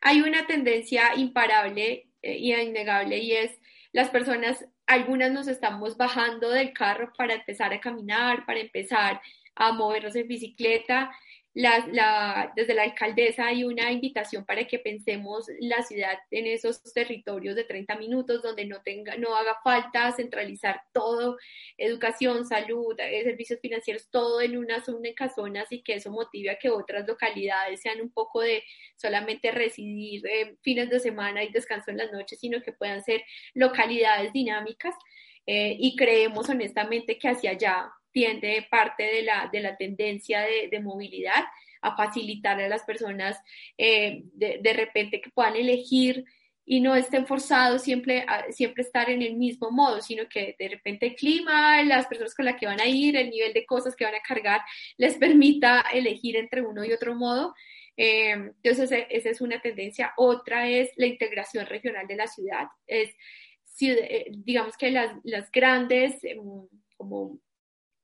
hay 0.00 0.20
una 0.20 0.46
tendencia 0.46 1.14
imparable 1.16 2.08
eh, 2.22 2.38
y 2.38 2.54
innegable 2.54 3.18
y 3.18 3.32
es 3.32 3.50
las 3.92 4.10
personas, 4.10 4.64
algunas 4.86 5.32
nos 5.32 5.48
estamos 5.48 5.96
bajando 5.96 6.50
del 6.50 6.72
carro 6.72 7.12
para 7.18 7.34
empezar 7.34 7.72
a 7.72 7.80
caminar, 7.80 8.46
para 8.46 8.60
empezar 8.60 9.20
a 9.56 9.72
movernos 9.72 10.16
en 10.16 10.28
bicicleta 10.28 11.10
la, 11.54 12.52
desde 12.56 12.74
la 12.74 12.82
alcaldesa 12.82 13.46
hay 13.46 13.62
una 13.62 13.92
invitación 13.92 14.44
para 14.44 14.66
que 14.66 14.80
pensemos 14.80 15.46
la 15.60 15.82
ciudad 15.82 16.18
en 16.32 16.46
esos 16.46 16.82
territorios 16.92 17.54
de 17.54 17.62
30 17.62 17.96
minutos 17.96 18.42
donde 18.42 18.66
no, 18.66 18.82
tenga, 18.82 19.16
no 19.16 19.36
haga 19.36 19.56
falta 19.62 20.10
centralizar 20.12 20.82
todo, 20.92 21.38
educación, 21.78 22.44
salud, 22.44 22.98
eh, 22.98 23.22
servicios 23.22 23.60
financieros, 23.60 24.08
todo 24.10 24.40
en 24.40 24.56
unas 24.56 24.88
únicas 24.88 25.36
zonas 25.36 25.70
y 25.70 25.82
que 25.82 25.94
eso 25.94 26.10
motive 26.10 26.50
a 26.50 26.58
que 26.58 26.70
otras 26.70 27.06
localidades 27.06 27.80
sean 27.80 28.00
un 28.00 28.10
poco 28.10 28.40
de 28.40 28.64
solamente 28.96 29.52
residir 29.52 30.26
eh, 30.26 30.56
fines 30.62 30.90
de 30.90 30.98
semana 30.98 31.44
y 31.44 31.52
descanso 31.52 31.92
en 31.92 31.98
las 31.98 32.10
noches, 32.10 32.40
sino 32.40 32.62
que 32.62 32.72
puedan 32.72 33.02
ser 33.04 33.22
localidades 33.54 34.32
dinámicas. 34.32 34.94
Eh, 35.46 35.76
y 35.78 35.94
creemos 35.94 36.48
honestamente 36.48 37.18
que 37.18 37.28
hacia 37.28 37.50
allá 37.50 37.92
tiende 38.14 38.66
parte 38.70 39.02
de 39.02 39.22
la, 39.22 39.50
de 39.52 39.60
la 39.60 39.76
tendencia 39.76 40.40
de, 40.70 40.80
movilidad 40.80 41.44
a 41.82 41.96
facilitar 41.96 42.58
a 42.60 42.68
las 42.68 42.84
personas 42.84 43.36
eh, 43.76 44.22
de, 44.32 44.72
repente 44.72 45.20
que 45.20 45.30
puedan 45.30 45.56
elegir 45.56 46.24
y 46.64 46.80
no 46.80 46.94
estén 46.94 47.26
forzados 47.26 47.82
siempre 47.82 48.24
a 48.26 48.50
siempre 48.52 48.84
estar 48.84 49.10
en 49.10 49.20
el 49.20 49.34
mismo 49.34 49.70
modo, 49.70 50.00
sino 50.00 50.28
que 50.28 50.54
de 50.58 50.68
repente 50.68 51.06
el 51.06 51.16
clima, 51.16 51.82
las 51.82 52.06
personas 52.06 52.34
con 52.34 52.46
las 52.46 52.56
que 52.56 52.66
van 52.66 52.80
a 52.80 52.86
ir, 52.86 53.16
el 53.16 53.30
nivel 53.30 53.52
de 53.52 53.66
cosas 53.66 53.96
que 53.96 54.04
van 54.04 54.14
a 54.14 54.20
cargar, 54.20 54.62
les 54.96 55.16
permita 55.16 55.84
elegir 55.92 56.36
entre 56.36 56.62
uno 56.62 56.84
y 56.84 56.92
otro 56.92 57.14
modo. 57.16 57.52
Eh, 57.96 58.30
entonces, 58.30 58.90
e, 58.92 59.06
esa 59.10 59.28
es 59.30 59.40
una 59.40 59.60
tendencia. 59.60 60.14
Otra 60.16 60.68
es 60.68 60.90
la 60.96 61.06
integración 61.06 61.66
regional 61.66 62.06
de 62.06 62.16
la 62.16 62.28
ciudad. 62.28 62.68
Es, 62.86 63.10
eh, 63.80 64.26
digamos 64.30 64.76
que 64.76 64.90
las, 64.90 65.16
las 65.24 65.50
grandes 65.50 66.22
em, 66.24 66.38
como 66.96 67.40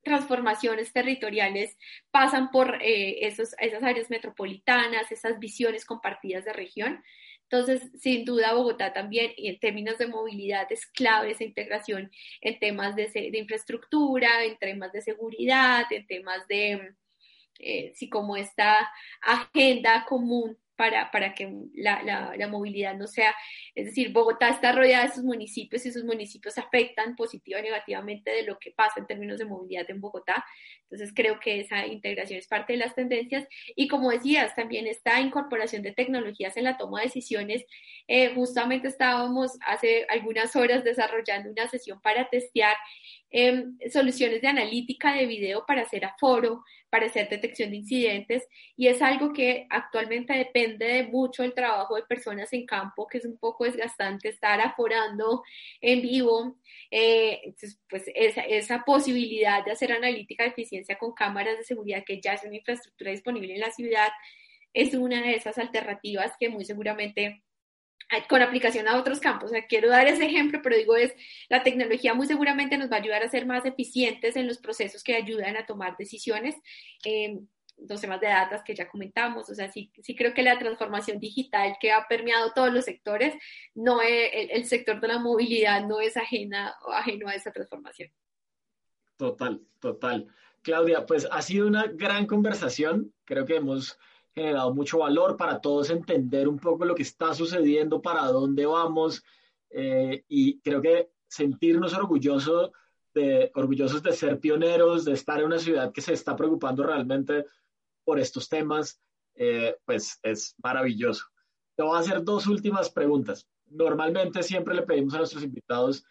transformaciones 0.02 0.92
territoriales 0.92 1.76
pasan 2.10 2.50
por 2.50 2.82
eh, 2.82 3.26
esos, 3.26 3.54
esas 3.58 3.82
áreas 3.82 4.10
metropolitanas, 4.10 5.10
esas 5.12 5.38
visiones 5.38 5.84
compartidas 5.84 6.44
de 6.44 6.52
región. 6.52 7.02
Entonces, 7.42 7.90
sin 8.00 8.24
duda, 8.24 8.54
Bogotá 8.54 8.92
también, 8.92 9.32
y 9.36 9.48
en 9.48 9.58
términos 9.58 9.98
de 9.98 10.06
movilidad, 10.06 10.70
es 10.70 10.86
clave 10.86 11.32
esa 11.32 11.42
integración 11.42 12.10
en 12.40 12.58
temas 12.60 12.94
de, 12.94 13.08
de 13.08 13.38
infraestructura, 13.38 14.44
en 14.44 14.56
temas 14.58 14.92
de 14.92 15.02
seguridad, 15.02 15.84
en 15.90 16.06
temas 16.06 16.46
de, 16.46 16.94
eh, 17.58 17.92
si 17.94 18.08
como 18.08 18.36
esta 18.36 18.90
agenda 19.20 20.06
común 20.08 20.56
para, 20.80 21.10
para 21.10 21.34
que 21.34 21.52
la, 21.74 22.02
la, 22.02 22.48
movilidad 22.48 22.96
no 22.96 23.06
sea, 23.06 23.34
es 23.74 23.84
decir, 23.84 24.14
Bogotá 24.14 24.48
está 24.48 24.72
rodeada 24.72 25.04
de 25.04 25.12
sus 25.12 25.24
municipios 25.24 25.84
y 25.84 25.92
sus 25.92 26.04
municipios 26.04 26.56
afectan 26.56 27.16
positiva 27.16 27.60
o 27.60 27.62
negativamente 27.62 28.30
de 28.30 28.44
lo 28.44 28.58
que 28.58 28.70
pasa 28.70 28.94
en 28.98 29.06
términos 29.06 29.38
de 29.38 29.44
movilidad 29.44 29.84
en 29.90 30.00
Bogotá. 30.00 30.42
Entonces 30.84 31.12
creo 31.14 31.38
que 31.38 31.60
esa 31.60 31.86
integración 31.86 32.38
es 32.38 32.48
parte 32.48 32.72
de 32.72 32.78
las 32.78 32.94
tendencias 32.94 33.46
y 33.76 33.88
como 33.88 34.10
decías, 34.10 34.56
también 34.56 34.86
esta 34.86 35.20
incorporación 35.20 35.82
de 35.82 35.92
tecnologías 35.92 36.56
en 36.56 36.64
la 36.64 36.78
toma 36.78 37.00
de 37.00 37.08
decisiones. 37.08 37.62
Eh, 38.08 38.32
justamente 38.34 38.88
estábamos 38.88 39.58
hace 39.66 40.06
algunas 40.08 40.56
horas 40.56 40.82
desarrollando 40.82 41.50
una 41.50 41.68
sesión 41.68 42.00
para 42.00 42.30
testear 42.30 42.74
Em, 43.32 43.78
soluciones 43.92 44.42
de 44.42 44.48
analítica 44.48 45.12
de 45.12 45.24
video 45.24 45.64
para 45.64 45.82
hacer 45.82 46.04
aforo, 46.04 46.64
para 46.90 47.06
hacer 47.06 47.28
detección 47.28 47.70
de 47.70 47.76
incidentes 47.76 48.46
y 48.76 48.88
es 48.88 49.00
algo 49.00 49.32
que 49.32 49.66
actualmente 49.70 50.32
depende 50.32 50.86
de 50.86 51.02
mucho 51.04 51.44
el 51.44 51.54
trabajo 51.54 51.96
de 51.96 52.02
personas 52.02 52.52
en 52.52 52.66
campo, 52.66 53.06
que 53.06 53.18
es 53.18 53.24
un 53.24 53.38
poco 53.38 53.64
desgastante 53.64 54.28
estar 54.28 54.60
aforando 54.60 55.42
en 55.80 56.02
vivo. 56.02 56.56
Eh, 56.90 57.54
pues 57.88 58.04
esa, 58.14 58.42
esa 58.42 58.84
posibilidad 58.84 59.64
de 59.64 59.72
hacer 59.72 59.92
analítica 59.92 60.42
de 60.44 60.50
eficiencia 60.50 60.98
con 60.98 61.12
cámaras 61.12 61.56
de 61.56 61.64
seguridad, 61.64 62.02
que 62.04 62.20
ya 62.20 62.34
es 62.34 62.42
una 62.44 62.56
infraestructura 62.56 63.12
disponible 63.12 63.54
en 63.54 63.60
la 63.60 63.70
ciudad, 63.70 64.08
es 64.72 64.94
una 64.94 65.22
de 65.22 65.34
esas 65.34 65.58
alternativas 65.58 66.32
que 66.38 66.48
muy 66.48 66.64
seguramente 66.64 67.42
con 68.28 68.42
aplicación 68.42 68.88
a 68.88 68.96
otros 68.96 69.20
campos. 69.20 69.50
O 69.50 69.54
sea, 69.54 69.66
quiero 69.66 69.88
dar 69.88 70.06
ese 70.06 70.24
ejemplo, 70.24 70.60
pero 70.62 70.76
digo, 70.76 70.96
es 70.96 71.12
la 71.48 71.62
tecnología 71.62 72.14
muy 72.14 72.26
seguramente 72.26 72.78
nos 72.78 72.90
va 72.90 72.96
a 72.96 73.00
ayudar 73.00 73.22
a 73.22 73.28
ser 73.28 73.46
más 73.46 73.64
eficientes 73.64 74.36
en 74.36 74.46
los 74.46 74.58
procesos 74.58 75.02
que 75.02 75.14
ayudan 75.14 75.56
a 75.56 75.66
tomar 75.66 75.96
decisiones. 75.96 76.56
Eh, 77.04 77.38
los 77.88 78.00
temas 78.00 78.20
de 78.20 78.26
datos 78.26 78.62
que 78.62 78.74
ya 78.74 78.88
comentamos, 78.88 79.48
o 79.48 79.54
sea, 79.54 79.70
sí, 79.70 79.90
sí 80.02 80.14
creo 80.14 80.34
que 80.34 80.42
la 80.42 80.58
transformación 80.58 81.18
digital 81.18 81.76
que 81.80 81.92
ha 81.92 82.06
permeado 82.08 82.52
todos 82.52 82.72
los 82.72 82.84
sectores, 82.84 83.34
no 83.74 84.02
es, 84.02 84.30
el, 84.50 84.64
sector 84.66 85.00
de 85.00 85.08
la 85.08 85.18
movilidad 85.18 85.86
no 85.86 86.00
es 86.00 86.16
ajena 86.16 86.74
o 86.84 86.92
ajeno 86.92 87.28
a 87.28 87.34
esa 87.34 87.52
transformación. 87.52 88.10
Total, 89.16 89.60
total. 89.78 90.26
Claudia, 90.62 91.06
pues 91.06 91.26
ha 91.30 91.40
sido 91.42 91.66
una 91.66 91.86
gran 91.86 92.26
conversación, 92.26 93.14
creo 93.24 93.46
que 93.46 93.56
hemos 93.56 93.98
generado 94.34 94.74
mucho 94.74 94.98
valor 94.98 95.36
para 95.36 95.60
todos 95.60 95.90
entender 95.90 96.48
un 96.48 96.58
poco 96.58 96.84
lo 96.84 96.94
que 96.94 97.02
está 97.02 97.34
sucediendo, 97.34 98.00
para 98.00 98.26
dónde 98.26 98.66
vamos 98.66 99.22
eh, 99.70 100.24
y 100.28 100.60
creo 100.60 100.80
que 100.80 101.10
sentirnos 101.28 101.94
orgullosos 101.94 102.70
de, 103.14 103.50
orgullosos 103.54 104.02
de 104.02 104.12
ser 104.12 104.38
pioneros, 104.38 105.04
de 105.04 105.12
estar 105.12 105.40
en 105.40 105.46
una 105.46 105.58
ciudad 105.58 105.92
que 105.92 106.00
se 106.00 106.12
está 106.12 106.36
preocupando 106.36 106.82
realmente 106.82 107.46
por 108.04 108.18
estos 108.18 108.48
temas, 108.48 109.00
eh, 109.34 109.76
pues 109.84 110.18
es 110.22 110.54
maravilloso. 110.62 111.26
Te 111.76 111.82
voy 111.82 111.96
a 111.96 112.00
hacer 112.00 112.22
dos 112.22 112.46
últimas 112.46 112.90
preguntas. 112.90 113.48
Normalmente 113.66 114.42
siempre 114.42 114.74
le 114.74 114.82
pedimos 114.82 115.14
a 115.14 115.18
nuestros 115.18 115.42
invitados 115.42 116.04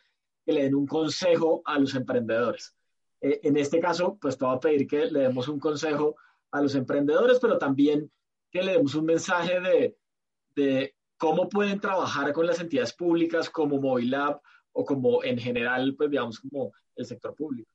que 0.46 0.54
le 0.54 0.64
den 0.64 0.76
un 0.76 0.88
consejo 0.88 1.62
a 1.66 1.78
los 1.78 1.94
emprendedores. 1.96 2.76
Eh, 3.22 3.42
en 3.44 3.58
este 3.58 3.80
caso, 3.80 4.18
pues 4.20 4.38
te 4.38 4.46
voy 4.46 4.56
a 4.56 4.60
pedir 4.60 4.88
que 4.88 5.06
le 5.06 5.22
demos 5.22 5.48
un 5.48 5.60
consejo 5.60 6.16
a 6.52 6.62
los 6.62 6.76
emprendedores, 6.76 7.40
pero 7.40 7.58
también 7.58 8.12
que 8.52 8.64
le 8.64 8.74
demos 8.74 8.96
un 8.96 9.06
mensaje 9.06 9.60
de, 9.60 9.98
de 10.56 10.96
cómo 11.18 11.50
pueden 11.50 11.80
trabajar 11.80 12.32
con 12.34 12.48
las 12.48 12.60
entidades 12.60 12.94
públicas 12.94 13.50
como 13.50 13.80
Movilab 13.80 14.42
o 14.72 14.86
como 14.86 15.24
en 15.24 15.38
general, 15.38 15.96
pues 15.96 16.10
digamos, 16.10 16.40
como 16.40 16.72
el 16.96 17.06
sector 17.06 17.36
público. 17.36 17.70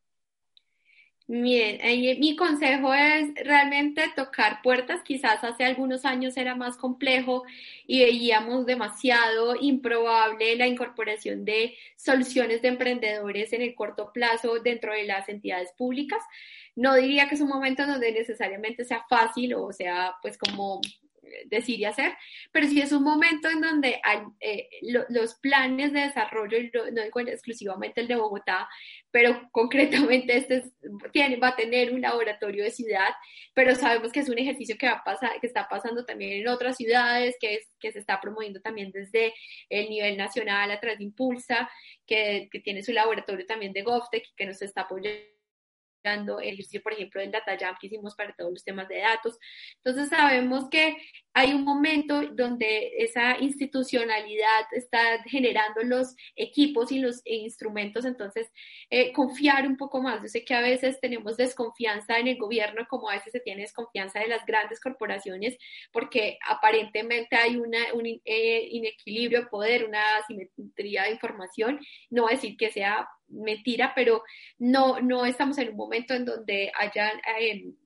Bien, 1.27 1.79
mi 2.21 2.37
consejo 2.37 2.93
es 2.93 3.35
realmente 3.47 4.03
tocar 4.15 4.61
puertas. 4.63 5.03
Quizás 5.03 5.43
hace 5.43 5.65
algunos 5.65 6.05
años 6.05 6.37
era 6.37 6.55
más 6.55 6.77
complejo 6.77 7.45
y 7.87 8.01
veíamos 8.01 8.67
demasiado 8.67 9.57
improbable 9.59 10.55
la 10.57 10.67
incorporación 10.67 11.47
de 11.47 11.77
soluciones 11.97 12.61
de 12.61 12.69
emprendedores 12.69 13.55
en 13.55 13.63
el 13.63 13.75
corto 13.75 14.13
plazo 14.13 14.59
dentro 14.61 14.93
de 14.93 15.05
las 15.05 15.27
entidades 15.31 15.73
públicas. 15.73 16.23
No 16.77 16.95
diría 16.95 17.27
que 17.27 17.37
es 17.37 17.41
un 17.41 17.49
momento 17.49 17.87
donde 17.87 18.13
necesariamente 18.13 18.85
sea 18.85 19.07
fácil 19.09 19.55
o 19.55 19.73
sea 19.73 20.17
pues 20.21 20.37
como 20.37 20.83
decir 21.47 21.79
y 21.81 21.85
hacer, 21.85 22.15
pero 22.53 22.67
sí 22.67 22.81
es 22.81 22.93
un 22.93 23.03
momento 23.03 23.49
en 23.49 23.61
donde 23.61 24.01
eh, 24.41 24.69
los 25.09 25.35
planes 25.37 25.93
de 25.93 26.01
desarrollo, 26.01 26.59
no 26.93 27.03
digo 27.03 27.21
exclusivamente 27.21 28.01
el 28.01 28.09
de 28.09 28.17
Bogotá, 28.17 28.69
pero 29.11 29.49
concretamente 29.53 30.37
este 30.37 30.65
tiene, 31.13 31.37
va 31.37 31.49
a 31.49 31.57
tener 31.57 31.93
un 31.93 32.01
laboratorio 32.01 32.65
de 32.65 32.71
ciudad, 32.71 33.11
pero 33.55 33.75
sabemos 33.75 34.13
que 34.13 34.21
es 34.21 34.29
un 34.29 34.39
ejercicio 34.39 34.77
que, 34.79 34.87
va 34.87 34.95
a 34.95 35.05
pasar, 35.05 35.41
que 35.41 35.47
está 35.47 35.69
pasando 35.69 36.05
también 36.05 36.41
en 36.41 36.49
otras 36.49 36.77
ciudades, 36.77 37.37
que, 37.41 37.55
es, 37.55 37.69
que 37.79 37.93
se 37.93 37.99
está 37.99 38.21
promoviendo 38.21 38.61
también 38.61 38.91
desde 38.91 39.35
el 39.69 39.89
nivel 39.89 40.17
nacional 40.17 40.71
a 40.71 40.81
través 40.81 40.99
de 40.99 41.05
Impulsa, 41.05 41.71
que, 42.07 42.49
que 42.51 42.61
tiene 42.61 42.83
su 42.83 42.93
laboratorio 42.93 43.47
también 43.47 43.73
de 43.73 43.83
GovTech, 43.83 44.35
que 44.37 44.47
nos 44.47 44.61
está 44.63 44.83
apoyando 44.83 45.34
el 46.12 46.55
ejercicio, 46.55 46.83
por 46.83 46.93
ejemplo, 46.93 47.21
del 47.21 47.31
Data 47.31 47.57
Jam 47.59 47.77
que 47.81 47.87
hicimos 47.87 48.14
para 48.14 48.35
todos 48.35 48.53
los 48.53 48.64
temas 48.64 48.88
de 48.88 48.99
datos. 48.99 49.38
Entonces 49.77 50.09
sabemos 50.11 50.69
que 50.69 50.97
hay 51.33 51.53
un 51.53 51.64
momento 51.64 52.23
donde 52.33 52.93
esa 52.99 53.38
institucionalidad 53.38 54.67
está 54.73 55.23
generando 55.25 55.83
los 55.83 56.14
equipos 56.37 56.93
y 56.93 57.01
los 57.01 57.23
instrumentos, 57.25 58.05
entonces 58.05 58.53
eh, 58.90 59.12
confiar 59.12 59.67
un 59.67 59.77
poco 59.77 60.01
más. 60.01 60.23
Yo 60.23 60.29
sé 60.29 60.45
que 60.45 60.55
a 60.55 60.61
veces 60.61 61.01
tenemos 61.01 61.37
desconfianza 61.37 62.19
en 62.19 62.29
el 62.29 62.38
gobierno, 62.38 62.87
como 62.88 63.09
a 63.09 63.14
veces 63.14 63.33
se 63.33 63.40
tiene 63.40 63.62
desconfianza 63.62 64.21
de 64.21 64.29
las 64.29 64.47
grandes 64.47 64.81
corporaciones, 64.81 65.57
porque 65.93 66.38
aparentemente 66.47 67.37
hay 67.37 67.57
una, 67.57 67.93
un 67.95 68.07
eh, 68.07 68.69
inequilibrio 68.71 69.40
de 69.40 69.47
poder, 69.47 69.85
una 69.87 70.19
asimetría 70.19 71.05
de 71.05 71.12
información. 71.12 71.81
No 72.11 72.27
decir 72.27 72.57
que 72.57 72.71
sea 72.71 73.09
mentira, 73.29 73.93
pero 73.95 74.23
no, 74.59 75.01
no 75.01 75.27
estamos 75.27 75.59
en 75.59 75.71
un 75.71 75.77
momento 75.77 76.15
en 76.15 76.25
donde 76.25 76.73
haya, 76.79 77.13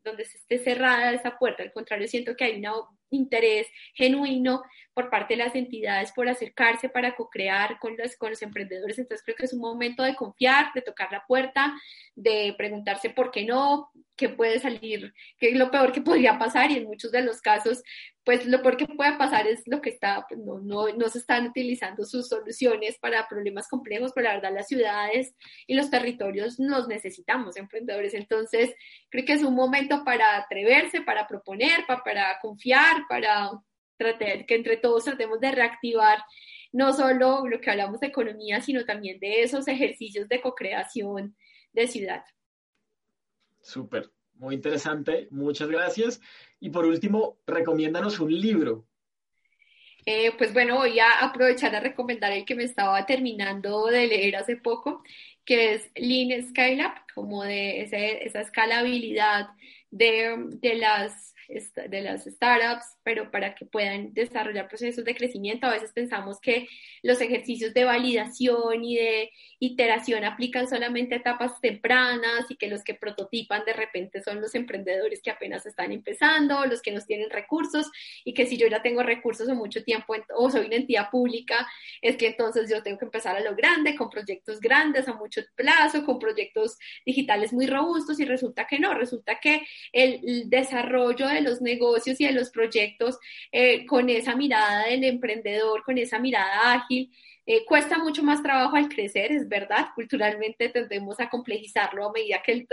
donde 0.05 0.25
se 0.25 0.39
esté 0.39 0.59
cerrada 0.59 1.13
esa 1.13 1.39
puerta. 1.39 1.63
Al 1.63 1.73
contrario, 1.73 2.09
siento 2.09 2.37
que 2.37 2.45
hay 2.45 2.57
un 2.57 2.99
interés 3.11 3.67
genuino 3.95 4.63
por 4.99 5.11
parte 5.11 5.35
de 5.35 5.45
las 5.45 5.55
entidades 5.55 6.11
por 6.11 6.29
acercarse 6.29 6.89
para 6.89 7.15
co-crear 7.15 7.79
con 7.79 7.97
los, 7.97 8.17
con 8.17 8.31
los 8.31 8.43
emprendedores. 8.43 8.99
Entonces 8.99 9.25
creo 9.25 9.37
que 9.37 9.45
es 9.45 9.53
un 9.53 9.61
momento 9.61 10.03
de 10.03 10.17
confiar, 10.17 10.73
de 10.75 10.83
tocar 10.83 11.13
la 11.13 11.25
puerta, 11.25 11.73
de 12.17 12.53
preguntarse 12.59 13.11
por 13.11 13.31
qué 13.31 13.45
no, 13.45 13.93
qué 14.17 14.29
puede 14.29 14.59
salir, 14.59 15.15
qué 15.39 15.51
es 15.51 15.57
lo 15.57 15.71
peor 15.71 15.93
que 15.93 16.01
podría 16.01 16.37
pasar 16.37 16.73
y 16.73 16.79
en 16.79 16.87
muchos 16.87 17.13
de 17.13 17.23
los 17.23 17.41
casos, 17.41 17.81
pues 18.25 18.45
lo 18.45 18.61
peor 18.61 18.77
que 18.77 18.89
puede 18.89 19.17
pasar 19.17 19.47
es 19.47 19.63
lo 19.67 19.81
que 19.81 19.91
está, 19.91 20.27
pues, 20.29 20.41
no, 20.41 20.59
no, 20.59 20.89
no 20.89 21.09
se 21.09 21.19
están 21.19 21.47
utilizando 21.47 22.05
sus 22.05 22.27
soluciones 22.27 22.99
para 22.99 23.29
problemas 23.29 23.69
complejos, 23.69 24.11
pero 24.13 24.27
la 24.27 24.35
verdad 24.35 24.53
las 24.53 24.67
ciudades 24.67 25.33
y 25.69 25.75
los 25.75 25.91
territorios 25.91 26.57
los 26.59 26.89
necesitamos, 26.89 27.57
emprendedores. 27.57 28.15
Entonces 28.15 28.75
creo 29.11 29.25
que 29.25 29.35
es 29.35 29.45
un 29.45 29.55
momento 29.55 30.03
para 30.03 30.39
atreverse, 30.39 31.03
para 31.03 31.29
proponer, 31.29 31.87
para, 31.87 32.03
para 32.03 32.41
confiar, 32.41 33.03
para 33.09 33.53
tratar, 33.99 34.47
que 34.47 34.55
entre 34.55 34.79
todos 34.79 35.05
tratemos 35.05 35.41
de 35.41 35.51
reactivar 35.51 36.19
no 36.73 36.93
solo 36.93 37.47
lo 37.47 37.61
que 37.61 37.71
hablamos 37.71 38.01
de 38.01 38.09
economía, 38.09 38.61
sino 38.61 38.85
también 38.85 39.19
de 39.21 39.43
esos 39.43 39.69
ejercicios 39.69 40.29
de 40.29 40.41
co-creación 40.41 41.37
de 41.73 41.89
ciudad. 41.89 42.25
Súper, 43.61 44.11
muy 44.35 44.55
interesante, 44.55 45.29
muchas 45.31 45.69
gracias. 45.69 46.21
Y 46.61 46.71
por 46.71 46.85
último, 46.85 47.39
recomiéndanos 47.47 48.21
un 48.21 48.39
libro. 48.39 48.87
Eh, 50.07 50.33
pues 50.39 50.55
bueno, 50.55 50.77
voy 50.77 50.99
a 51.01 51.21
aprovechar 51.21 51.75
a 51.75 51.81
recomendar 51.81 52.33
el 52.33 52.47
que 52.47 52.55
me 52.55 52.65
estaba 52.65 53.05
terminando 53.05 53.87
de 53.87 54.07
leer 54.07 54.37
hace 54.37 54.57
poco, 54.57 55.03
que 55.45 55.75
es 55.75 55.91
Lean 55.97 56.49
Scale 56.49 56.83
como 57.15 57.45
de 57.45 57.83
esa 57.83 58.41
escalabilidad 58.41 59.49
de, 59.91 60.35
de 60.49 60.77
las 60.77 61.35
de 61.49 62.03
las 62.03 62.25
startups, 62.25 62.85
pero 63.03 63.31
para 63.31 63.55
que 63.55 63.65
puedan 63.65 64.13
desarrollar 64.13 64.69
procesos 64.69 65.05
de 65.05 65.15
crecimiento. 65.15 65.67
A 65.67 65.73
veces 65.73 65.93
pensamos 65.93 66.39
que 66.41 66.67
los 67.03 67.21
ejercicios 67.23 67.73
de 67.73 67.85
validación 67.85 68.85
y 68.85 68.97
de 68.97 69.31
iteración 69.59 70.25
aplican 70.25 70.69
solamente 70.69 71.15
a 71.15 71.19
etapas 71.19 71.59
tempranas 71.61 72.51
y 72.51 72.57
que 72.57 72.69
los 72.69 72.85
que 72.85 72.95
prototipan 72.95 73.65
de 73.65 73.73
repente 73.73 74.23
son 74.23 74.43
los 74.43 74.55
emprendedores 74.55 75.23
que 75.23 75.31
apenas 75.31 75.65
están 75.65 75.91
empezando, 75.91 76.67
los 76.67 76.83
que 76.83 76.93
nos 76.93 77.07
tienen 77.07 77.31
recursos 77.31 77.91
y 78.25 78.35
que 78.35 78.47
si 78.47 78.59
yo 78.59 78.69
ya 78.69 78.83
tengo 78.83 79.03
recursos 79.03 79.49
o 79.49 79.55
mucho 79.55 79.83
tiempo 79.83 80.15
o 80.37 80.51
soy 80.51 80.67
una 80.67 80.77
entidad 80.77 81.11
pública, 81.11 81.67
es 82.03 82.17
que 82.17 82.29
entonces 82.29 82.71
yo 82.71 82.83
tengo 82.83 82.99
que 82.99 83.07
empezar 83.07 83.37
a 83.37 83.41
lo 83.41 83.57
grande, 83.57 83.97
con 83.97 84.11
proyectos 84.11 84.61
grandes 84.61 85.09
a 85.09 85.15
mucho 85.15 85.41
plazo, 85.55 86.05
con 86.05 86.19
proyectos 86.19 86.77
digitales 87.07 87.55
muy 87.55 87.67
robustos 87.67 88.21
y 88.21 88.27
resulta 88.27 88.67
que 88.67 88.79
no, 88.79 88.93
resulta 88.93 89.41
que 89.41 89.67
el 89.93 90.51
desarrollo 90.51 91.27
de 91.27 91.38
los 91.41 91.61
negocios 91.61 92.21
y 92.21 92.27
de 92.27 92.33
los 92.33 92.51
proyectos 92.51 93.19
eh, 93.53 93.87
con 93.87 94.09
esa 94.11 94.37
mirada 94.37 94.87
del 94.87 95.05
emprendedor, 95.05 95.83
con 95.85 95.99
esa 95.99 96.19
mirada 96.19 96.73
ágil. 96.73 97.11
Eh, 97.47 97.65
cuesta 97.65 97.99
mucho 97.99 98.23
más 98.23 98.43
trabajo 98.43 98.77
al 98.77 98.89
crecer, 98.89 99.33
es 99.33 99.49
verdad, 99.49 99.89
culturalmente 99.95 100.69
tendemos 100.69 101.19
a 101.19 101.31
complejizarlo 101.31 102.07
a 102.07 102.13
medida 102.13 102.43
que 102.43 102.53
el, 102.53 102.67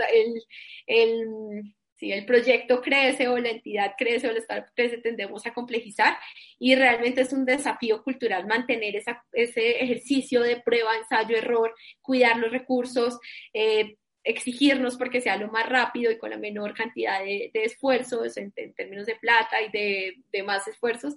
el, 0.86 1.74
si 1.96 2.12
el 2.12 2.26
proyecto 2.26 2.82
crece 2.82 3.26
o 3.28 3.38
la 3.38 3.48
entidad 3.48 3.94
crece 3.96 4.28
o 4.28 4.30
el 4.30 4.36
Estado 4.36 4.66
crece, 4.74 4.98
tendemos 4.98 5.46
a 5.46 5.54
complejizar 5.54 6.18
y 6.58 6.74
realmente 6.74 7.22
es 7.22 7.32
un 7.32 7.46
desafío 7.46 8.02
cultural 8.02 8.46
mantener 8.46 9.02
ese 9.32 9.70
ejercicio 9.82 10.42
de 10.42 10.60
prueba, 10.60 10.96
ensayo, 10.96 11.36
error, 11.36 11.74
cuidar 12.02 12.36
los 12.36 12.50
recursos, 12.50 13.18
eh, 13.54 13.96
exigirnos 14.26 14.96
porque 14.96 15.20
sea 15.20 15.36
lo 15.36 15.48
más 15.48 15.68
rápido 15.68 16.10
y 16.10 16.18
con 16.18 16.30
la 16.30 16.36
menor 16.36 16.74
cantidad 16.74 17.20
de, 17.20 17.50
esfuerzos 17.54 18.36
en, 18.36 18.52
términos 18.52 19.06
de 19.06 19.14
plata 19.14 19.62
y 19.62 19.70
de, 19.70 20.16
de 20.32 20.42
más 20.42 20.66
esfuerzos 20.66 21.14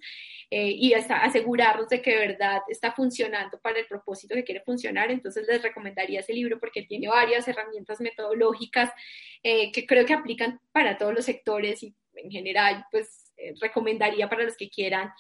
eh, 0.52 0.70
y 0.70 0.94
hasta 0.94 1.24
asegurarnos 1.24 1.90
de 1.90 2.02
que 2.02 2.12
de 2.12 2.28
verdad 2.28 2.62
está 2.68 2.92
funcionando 2.92 3.60
para 3.60 3.80
el 3.80 3.88
propósito 3.88 4.36
que 4.36 4.44
quiere 4.44 4.62
funcionar. 4.62 5.10
Entonces 5.10 5.48
les 5.48 5.62
recomendaría 5.62 6.20
ese 6.20 6.34
libro 6.34 6.60
porque 6.60 6.84
tiene 6.84 7.08
varias 7.08 7.48
herramientas 7.48 8.00
metodológicas 8.00 8.92
eh, 9.42 9.72
que 9.72 9.88
creo 9.88 10.06
que 10.06 10.14
aplican 10.14 10.60
para 10.72 10.98
todos 10.98 11.14
los 11.14 11.26
sectores 11.26 11.82
y 11.82 11.96
en 12.14 12.30
general 12.30 12.86
pues 12.92 13.29
recomendaría 13.62 14.30
para 14.30 14.44
los 14.44 14.58
que 14.58 14.70
quieran 14.70 15.12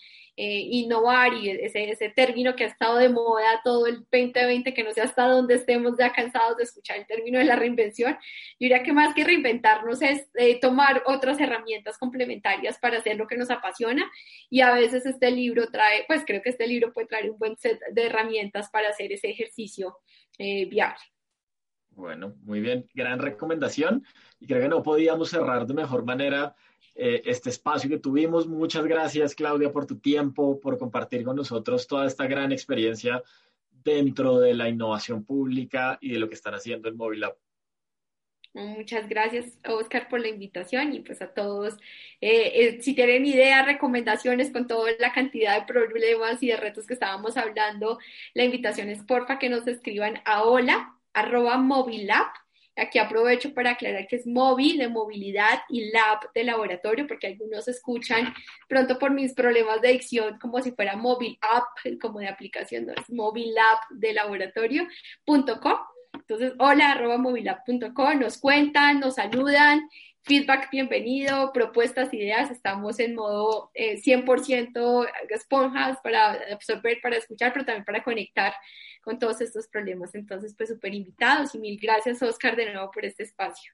eh, 0.41 0.69
innovar 0.71 1.34
y 1.34 1.49
ese, 1.49 1.89
ese 1.89 2.08
término 2.08 2.55
que 2.55 2.63
ha 2.63 2.67
estado 2.67 2.97
de 2.97 3.10
moda 3.10 3.60
todo 3.62 3.88
el 3.88 4.05
2020, 4.10 4.73
que 4.73 4.84
no 4.86 4.93
sé 4.93 5.01
hasta 5.01 5.27
dónde 5.27 5.55
estemos 5.55 5.97
ya 5.99 6.13
cansados 6.13 6.55
de 6.55 6.63
escuchar 6.63 6.95
el 6.95 7.05
término 7.08 7.39
de 7.39 7.43
la 7.43 7.58
reinvención. 7.58 8.13
Yo 8.13 8.19
diría 8.60 8.82
que 8.82 8.93
más 8.93 9.13
que 9.13 9.25
reinventarnos 9.25 10.01
es 10.01 10.29
eh, 10.36 10.58
tomar 10.62 11.03
otras 11.08 11.41
herramientas 11.41 11.97
complementarias 11.97 12.77
para 12.79 12.99
hacer 12.99 13.17
lo 13.17 13.27
que 13.27 13.36
nos 13.36 13.49
apasiona 13.49 14.10
y 14.49 14.62
a 14.62 14.73
veces 14.73 15.05
este 15.05 15.29
libro 15.29 15.69
trae, 15.71 16.05
pues 16.08 16.23
creo 16.25 16.41
que 16.41 16.51
este 16.51 16.67
libro 16.67 16.93
puede 16.93 17.08
traer 17.08 17.32
un 17.32 17.38
buen 17.38 17.58
set 17.58 17.77
de 17.91 18.05
herramientas 18.05 18.69
para 18.69 18.88
hacer 18.88 19.12
ese 19.12 19.29
ejercicio 19.29 19.97
eh, 20.38 20.67
viable. 20.67 21.01
Bueno, 21.89 22.36
muy 22.43 22.62
bien, 22.62 22.89
gran 22.93 23.19
recomendación 23.19 24.05
y 24.39 24.47
creo 24.47 24.62
que 24.62 24.69
no 24.69 24.84
podíamos 24.84 25.32
cerrar 25.32 25.67
de 25.67 25.73
mejor 25.73 26.05
manera 26.05 26.55
eh, 27.01 27.21
este 27.23 27.49
espacio 27.49 27.89
que 27.89 27.97
tuvimos. 27.97 28.45
Muchas 28.45 28.83
gracias, 28.83 29.33
Claudia, 29.33 29.71
por 29.71 29.85
tu 29.85 29.99
tiempo, 29.99 30.59
por 30.59 30.77
compartir 30.77 31.23
con 31.23 31.38
nosotros 31.38 31.88
toda 31.88 32.05
esta 32.05 32.27
gran 32.27 32.51
experiencia 32.51 33.23
dentro 33.71 34.38
de 34.39 34.53
la 34.53 34.67
innovación 34.67 35.23
pública 35.23 35.97
y 36.01 36.12
de 36.12 36.19
lo 36.19 36.27
que 36.27 36.35
están 36.35 36.55
haciendo 36.55 36.89
en 36.89 36.97
Lab. 37.21 37.38
Muchas 38.53 39.07
gracias, 39.07 39.57
Oscar, 39.65 40.09
por 40.09 40.19
la 40.19 40.27
invitación 40.27 40.93
y 40.93 40.99
pues 40.99 41.21
a 41.21 41.33
todos. 41.33 41.75
Eh, 42.19 42.51
eh, 42.55 42.81
si 42.81 42.93
tienen 42.93 43.25
ideas, 43.25 43.65
recomendaciones 43.65 44.51
con 44.51 44.67
toda 44.67 44.91
la 44.99 45.13
cantidad 45.13 45.57
de 45.57 45.67
problemas 45.67 46.43
y 46.43 46.47
de 46.47 46.57
retos 46.57 46.85
que 46.85 46.95
estábamos 46.95 47.38
hablando, 47.38 47.97
la 48.33 48.43
invitación 48.43 48.89
es 48.89 49.03
porfa 49.03 49.39
que 49.39 49.47
nos 49.47 49.65
escriban 49.67 50.19
a 50.25 50.43
hola 50.43 50.97
arroba 51.13 51.57
mobilab 51.57 52.27
Aquí 52.80 53.00
aprovecho 53.00 53.54
para 53.54 53.72
aclarar 53.72 54.08
que 54.08 54.15
es 54.15 54.26
móvil 54.26 54.78
de 54.78 54.88
movilidad 54.88 55.62
y 55.70 55.92
lab 55.92 56.32
de 56.34 56.44
laboratorio, 56.44 57.08
porque 57.08 57.28
algunos 57.28 57.68
escuchan 57.68 58.34
pronto 58.68 58.98
por 58.98 59.12
mis 59.12 59.34
problemas 59.34 59.82
de 59.82 59.92
dicción 59.92 60.39
como 60.39 60.62
si 60.62 60.72
fuera 60.72 60.96
móvil 60.96 61.38
app, 61.42 62.00
como 62.02 62.20
de 62.20 62.28
aplicación, 62.28 62.86
no 62.86 62.94
es 62.94 63.10
móvil 63.10 63.54
lab 63.54 63.78
de 63.92 64.13
laboratorio.com. 64.13 65.78
Entonces, 66.13 66.54
hola 66.60 66.92
arroba 66.92 67.18
movilab.com, 67.18 68.20
nos 68.20 68.38
cuentan, 68.38 69.00
nos 69.00 69.15
saludan, 69.15 69.89
feedback 70.30 70.70
bienvenido, 70.70 71.52
propuestas, 71.52 72.13
ideas, 72.13 72.52
estamos 72.52 73.00
en 73.00 73.15
modo 73.15 73.72
100% 73.74 75.06
eh, 75.08 75.10
esponjas 75.32 75.98
para 76.04 76.34
absorber, 76.54 77.00
para 77.02 77.18
escuchar, 77.18 77.52
pero 77.52 77.65
también 77.65 77.84
para 77.84 78.04
conectar 78.04 78.54
con 79.02 79.18
todos 79.18 79.42
estos 79.42 79.68
problemas. 79.68 80.13
Entonces, 80.13 80.54
pues 80.56 80.70
súper 80.70 80.94
invitados 80.94 81.56
y 81.56 81.58
mil 81.58 81.80
gracias, 81.82 82.22
Oscar, 82.22 82.56
de 82.56 82.72
nuevo 82.72 82.92
por 82.92 83.06
este 83.06 83.24
espacio. 83.24 83.74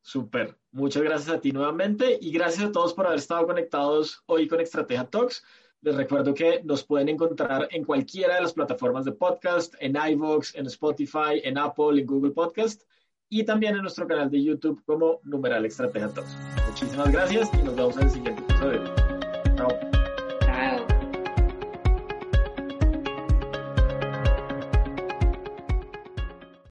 Súper, 0.00 0.56
muchas 0.70 1.02
gracias 1.02 1.34
a 1.34 1.40
ti 1.40 1.50
nuevamente 1.50 2.16
y 2.20 2.30
gracias 2.30 2.68
a 2.68 2.70
todos 2.70 2.94
por 2.94 3.06
haber 3.06 3.18
estado 3.18 3.44
conectados 3.44 4.22
hoy 4.26 4.46
con 4.46 4.60
Estrategia 4.60 5.10
Talks. 5.10 5.44
Les 5.80 5.96
recuerdo 5.96 6.32
que 6.32 6.62
nos 6.62 6.84
pueden 6.84 7.08
encontrar 7.08 7.66
en 7.72 7.82
cualquiera 7.82 8.36
de 8.36 8.42
las 8.42 8.52
plataformas 8.52 9.04
de 9.04 9.10
podcast, 9.10 9.74
en 9.80 9.96
iVoox, 9.96 10.54
en 10.54 10.66
Spotify, 10.66 11.40
en 11.42 11.58
Apple, 11.58 12.00
en 12.00 12.06
Google 12.06 12.30
Podcast 12.30 12.84
y 13.32 13.44
también 13.44 13.74
en 13.74 13.80
nuestro 13.80 14.06
canal 14.06 14.30
de 14.30 14.44
YouTube 14.44 14.82
como 14.84 15.18
Numeral 15.24 15.64
Estrategia 15.64 16.08
Talks. 16.08 16.36
Muchísimas 16.68 17.10
gracias 17.10 17.48
y 17.54 17.62
nos 17.62 17.74
vemos 17.74 17.96
en 17.96 18.02
el 18.02 18.10
siguiente. 18.10 18.41